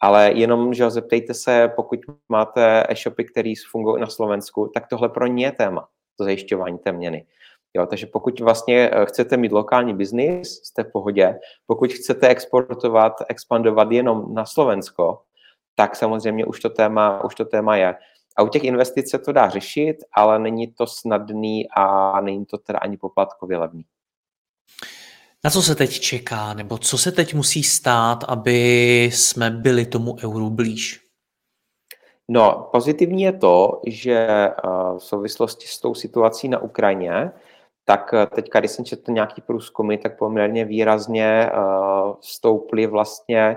Ale 0.00 0.32
jenom, 0.32 0.74
že 0.74 0.90
zeptejte 0.90 1.34
se, 1.34 1.72
pokud 1.76 2.00
máte 2.28 2.86
e-shopy, 2.88 3.24
které 3.24 3.52
fungují 3.70 4.00
na 4.00 4.06
Slovensku, 4.06 4.70
tak 4.74 4.86
tohle 4.88 5.08
pro 5.08 5.26
ně 5.26 5.46
je 5.46 5.52
téma, 5.52 5.88
to 6.18 6.24
zajišťování 6.24 6.78
té 6.78 6.92
měny. 6.92 7.26
Jo, 7.76 7.86
takže 7.86 8.06
pokud 8.06 8.40
vlastně 8.40 8.90
eh, 8.92 9.06
chcete 9.06 9.36
mít 9.36 9.52
lokální 9.52 9.94
biznis, 9.94 10.60
jste 10.64 10.84
v 10.84 10.92
pohodě. 10.92 11.38
Pokud 11.66 11.92
chcete 11.92 12.28
exportovat, 12.28 13.12
expandovat 13.28 13.92
jenom 13.92 14.34
na 14.34 14.46
Slovensko, 14.46 15.22
tak 15.74 15.96
samozřejmě 15.96 16.44
už 16.44 16.60
to 16.60 16.70
téma, 16.70 17.24
už 17.24 17.34
to 17.34 17.44
téma 17.44 17.76
je. 17.76 17.94
A 18.36 18.42
u 18.42 18.48
těch 18.48 18.64
investic 18.64 19.10
se 19.10 19.18
to 19.18 19.32
dá 19.32 19.48
řešit, 19.48 19.96
ale 20.12 20.38
není 20.38 20.72
to 20.72 20.86
snadný 20.86 21.68
a 21.76 22.20
není 22.20 22.46
to 22.46 22.58
teda 22.58 22.78
ani 22.78 22.96
poplatkově 22.96 23.58
levný. 23.58 23.84
Na 25.46 25.50
co 25.50 25.62
se 25.62 25.74
teď 25.74 25.90
čeká, 26.00 26.54
nebo 26.54 26.78
co 26.78 26.98
se 26.98 27.12
teď 27.12 27.34
musí 27.34 27.62
stát, 27.62 28.24
aby 28.28 28.58
jsme 29.04 29.50
byli 29.50 29.86
tomu 29.86 30.16
euru 30.24 30.50
blíž? 30.50 31.00
No, 32.28 32.68
pozitivní 32.72 33.22
je 33.22 33.32
to, 33.32 33.80
že 33.86 34.14
eh, 34.28 34.52
v 34.98 35.02
souvislosti 35.02 35.66
s 35.66 35.80
tou 35.80 35.94
situací 35.94 36.48
na 36.48 36.58
Ukrajině, 36.58 37.30
tak 37.84 38.14
eh, 38.14 38.26
teďka, 38.26 38.58
když 38.58 38.70
jsem 38.70 38.84
četl 38.84 39.12
nějaký 39.12 39.42
průzkumy, 39.42 39.98
tak 39.98 40.18
poměrně 40.18 40.64
výrazně 40.64 41.26
eh, 41.26 41.52
stouply 42.20 42.86
vlastně 42.86 43.56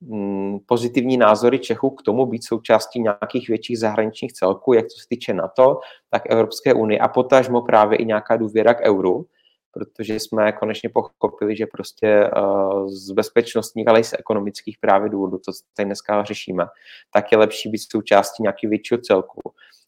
mm, 0.00 0.58
pozitivní 0.66 1.16
názory 1.16 1.58
Čechů 1.58 1.90
k 1.90 2.02
tomu 2.02 2.26
být 2.26 2.44
součástí 2.44 3.00
nějakých 3.00 3.48
větších 3.48 3.78
zahraničních 3.78 4.32
celků, 4.32 4.72
jak 4.72 4.86
co 4.86 5.00
se 5.00 5.06
týče 5.08 5.34
NATO, 5.34 5.80
tak 6.10 6.22
Evropské 6.30 6.74
unie 6.74 6.98
a 6.98 7.08
potažmo 7.08 7.62
právě 7.62 7.98
i 7.98 8.04
nějaká 8.04 8.36
důvěra 8.36 8.74
k 8.74 8.80
euru 8.80 9.26
protože 9.74 10.20
jsme 10.20 10.52
konečně 10.52 10.88
pochopili, 10.88 11.56
že 11.56 11.66
prostě 11.66 12.30
uh, 12.36 12.88
z 12.88 13.10
bezpečnostních, 13.10 13.88
ale 13.88 14.00
i 14.00 14.04
z 14.04 14.14
ekonomických 14.18 14.78
právě 14.80 15.08
důvodů, 15.10 15.38
to 15.38 15.52
tady 15.76 15.86
dneska 15.86 16.24
řešíme, 16.24 16.66
tak 17.12 17.32
je 17.32 17.38
lepší 17.38 17.68
být 17.68 17.90
součástí 17.90 18.42
nějakého 18.42 18.70
většího 18.70 18.98
celku. 18.98 19.40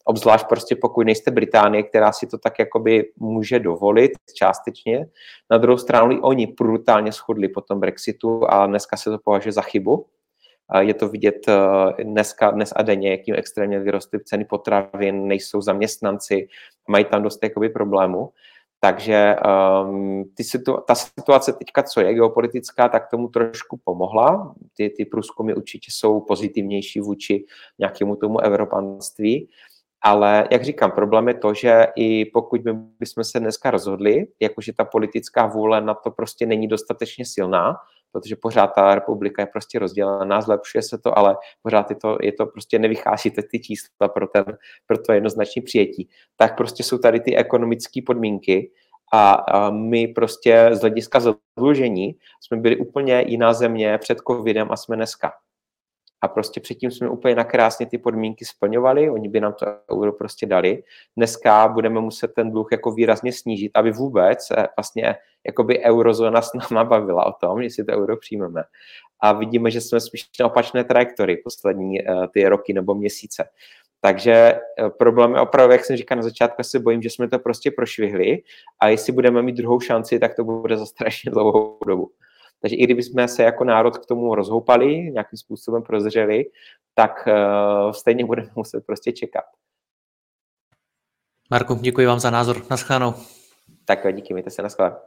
Obzvlášť 0.05 0.47
prostě 0.47 0.75
pokud 0.75 1.03
nejste 1.03 1.31
Británie, 1.31 1.83
která 1.83 2.11
si 2.11 2.27
to 2.27 2.37
tak 2.37 2.59
jakoby 2.59 3.11
může 3.17 3.59
dovolit 3.59 4.11
částečně. 4.33 5.07
Na 5.51 5.57
druhou 5.57 5.77
stranu 5.77 6.11
i 6.11 6.19
oni 6.19 6.47
brutálně 6.47 7.11
schodli 7.11 7.49
po 7.49 7.61
tom 7.61 7.79
Brexitu 7.79 8.51
a 8.51 8.65
dneska 8.67 8.97
se 8.97 9.09
to 9.09 9.17
považuje 9.23 9.53
za 9.53 9.61
chybu. 9.61 10.05
Je 10.79 10.93
to 10.93 11.09
vidět 11.09 11.47
eh, 11.47 12.03
dneska, 12.03 12.51
dnes 12.51 12.73
a 12.75 12.81
denně, 12.81 13.11
jakým 13.11 13.35
extrémně 13.35 13.79
vyrostly 13.79 14.19
ceny 14.23 14.45
potravin, 14.45 15.27
nejsou 15.27 15.61
zaměstnanci, 15.61 16.47
mají 16.87 17.05
tam 17.05 17.23
dost 17.23 17.43
jakoby 17.43 17.69
problémů. 17.69 18.29
Takže 18.79 19.35
um, 19.85 20.23
ty 20.35 20.43
situ- 20.43 20.77
ta 20.87 20.95
situace 20.95 21.53
teďka, 21.53 21.83
co 21.83 22.01
je 22.01 22.13
geopolitická, 22.13 22.89
tak 22.89 23.09
tomu 23.09 23.27
trošku 23.27 23.79
pomohla. 23.83 24.55
Ty, 24.77 24.89
ty 24.89 25.05
průzkumy 25.05 25.53
určitě 25.53 25.91
jsou 25.91 26.21
pozitivnější 26.21 26.99
vůči 26.99 27.45
nějakému 27.79 28.15
tomu 28.15 28.39
evropanství. 28.39 29.49
Ale 30.01 30.47
jak 30.51 30.63
říkám, 30.63 30.91
problém 30.91 31.27
je 31.27 31.33
to, 31.33 31.53
že 31.53 31.87
i 31.95 32.25
pokud 32.25 32.65
my 32.65 32.73
bychom 32.99 33.23
se 33.23 33.39
dneska 33.39 33.71
rozhodli, 33.71 34.27
jakože 34.39 34.73
ta 34.73 34.85
politická 34.85 35.45
vůle 35.45 35.81
na 35.81 35.93
to 35.93 36.11
prostě 36.11 36.45
není 36.45 36.67
dostatečně 36.67 37.25
silná, 37.25 37.75
protože 38.19 38.35
pořád 38.35 38.67
ta 38.67 38.95
republika 38.95 39.41
je 39.41 39.45
prostě 39.45 39.79
rozdělená, 39.79 40.41
zlepšuje 40.41 40.81
se 40.81 40.97
to, 40.97 41.17
ale 41.17 41.37
pořád 41.61 41.89
je 41.89 41.95
to, 41.95 42.17
je 42.21 42.31
to 42.31 42.45
prostě 42.45 42.79
nevychází 42.79 43.31
ty 43.31 43.59
čísla 43.59 44.07
pro, 44.07 44.27
ten, 44.27 44.45
pro 44.87 44.97
to 44.97 45.13
jednoznačné 45.13 45.61
přijetí. 45.61 46.09
Tak 46.35 46.57
prostě 46.57 46.83
jsou 46.83 46.97
tady 46.97 47.19
ty 47.19 47.37
ekonomické 47.37 48.01
podmínky 48.05 48.71
a, 49.13 49.31
a 49.31 49.69
my 49.69 50.07
prostě 50.07 50.69
z 50.71 50.81
hlediska 50.81 51.19
zadlužení 51.19 52.15
jsme 52.41 52.57
byli 52.57 52.77
úplně 52.77 53.23
jiná 53.27 53.53
země 53.53 53.97
před 53.97 54.17
covidem 54.27 54.67
a 54.71 54.75
jsme 54.75 54.95
dneska. 54.95 55.31
A 56.21 56.27
prostě 56.27 56.59
předtím 56.59 56.91
jsme 56.91 57.09
úplně 57.09 57.35
nakrásně 57.35 57.85
ty 57.85 57.97
podmínky 57.97 58.45
splňovali, 58.45 59.09
oni 59.09 59.29
by 59.29 59.41
nám 59.41 59.53
to 59.53 59.65
euro 59.91 60.13
prostě 60.13 60.45
dali. 60.45 60.83
Dneska 61.17 61.67
budeme 61.67 62.01
muset 62.01 62.33
ten 62.33 62.51
dluh 62.51 62.67
jako 62.71 62.91
výrazně 62.91 63.33
snížit, 63.33 63.71
aby 63.75 63.91
vůbec 63.91 64.51
eh, 64.51 64.67
vlastně 64.77 65.15
jakoby 65.47 65.79
eurozóna 65.83 66.41
s 66.41 66.53
náma 66.53 66.83
bavila 66.83 67.25
o 67.25 67.31
tom, 67.31 67.61
jestli 67.61 67.83
to 67.83 67.91
euro 67.91 68.17
přijmeme. 68.17 68.63
A 69.19 69.33
vidíme, 69.33 69.71
že 69.71 69.81
jsme 69.81 69.99
spíš 69.99 70.29
na 70.39 70.45
opačné 70.45 70.83
trajektory 70.83 71.37
poslední 71.37 72.01
uh, 72.01 72.27
ty 72.33 72.47
roky 72.49 72.73
nebo 72.73 72.95
měsíce. 72.95 73.49
Takže 74.01 74.59
uh, 74.81 74.89
problém 74.89 75.33
je 75.33 75.41
opravdu, 75.41 75.71
jak 75.71 75.85
jsem 75.85 75.97
říkal 75.97 76.15
na 76.15 76.23
začátku, 76.23 76.63
se 76.63 76.79
bojím, 76.79 77.01
že 77.01 77.09
jsme 77.09 77.29
to 77.29 77.39
prostě 77.39 77.71
prošvihli 77.71 78.41
a 78.79 78.87
jestli 78.87 79.13
budeme 79.13 79.41
mít 79.41 79.55
druhou 79.55 79.79
šanci, 79.79 80.19
tak 80.19 80.35
to 80.35 80.43
bude 80.43 80.77
za 80.77 80.85
strašně 80.85 81.31
dlouhou 81.31 81.79
dobu. 81.87 82.11
Takže 82.61 82.75
i 82.75 82.83
kdyby 82.83 83.03
jsme 83.03 83.27
se 83.27 83.43
jako 83.43 83.63
národ 83.63 83.97
k 83.97 84.05
tomu 84.05 84.35
rozhoupali, 84.35 84.95
nějakým 84.95 85.37
způsobem 85.37 85.83
prozřeli, 85.83 86.45
tak 86.93 87.27
uh, 87.27 87.91
stejně 87.91 88.25
budeme 88.25 88.49
muset 88.55 88.85
prostě 88.85 89.11
čekat. 89.11 89.43
Marku, 91.49 91.75
děkuji 91.75 92.07
vám 92.07 92.19
za 92.19 92.29
názor. 92.29 92.61
Naschledanou. 92.69 93.13
Tak 93.85 94.15
díky, 94.15 94.33
mějte 94.33 94.49
se, 94.49 94.61
naschledanou. 94.61 95.06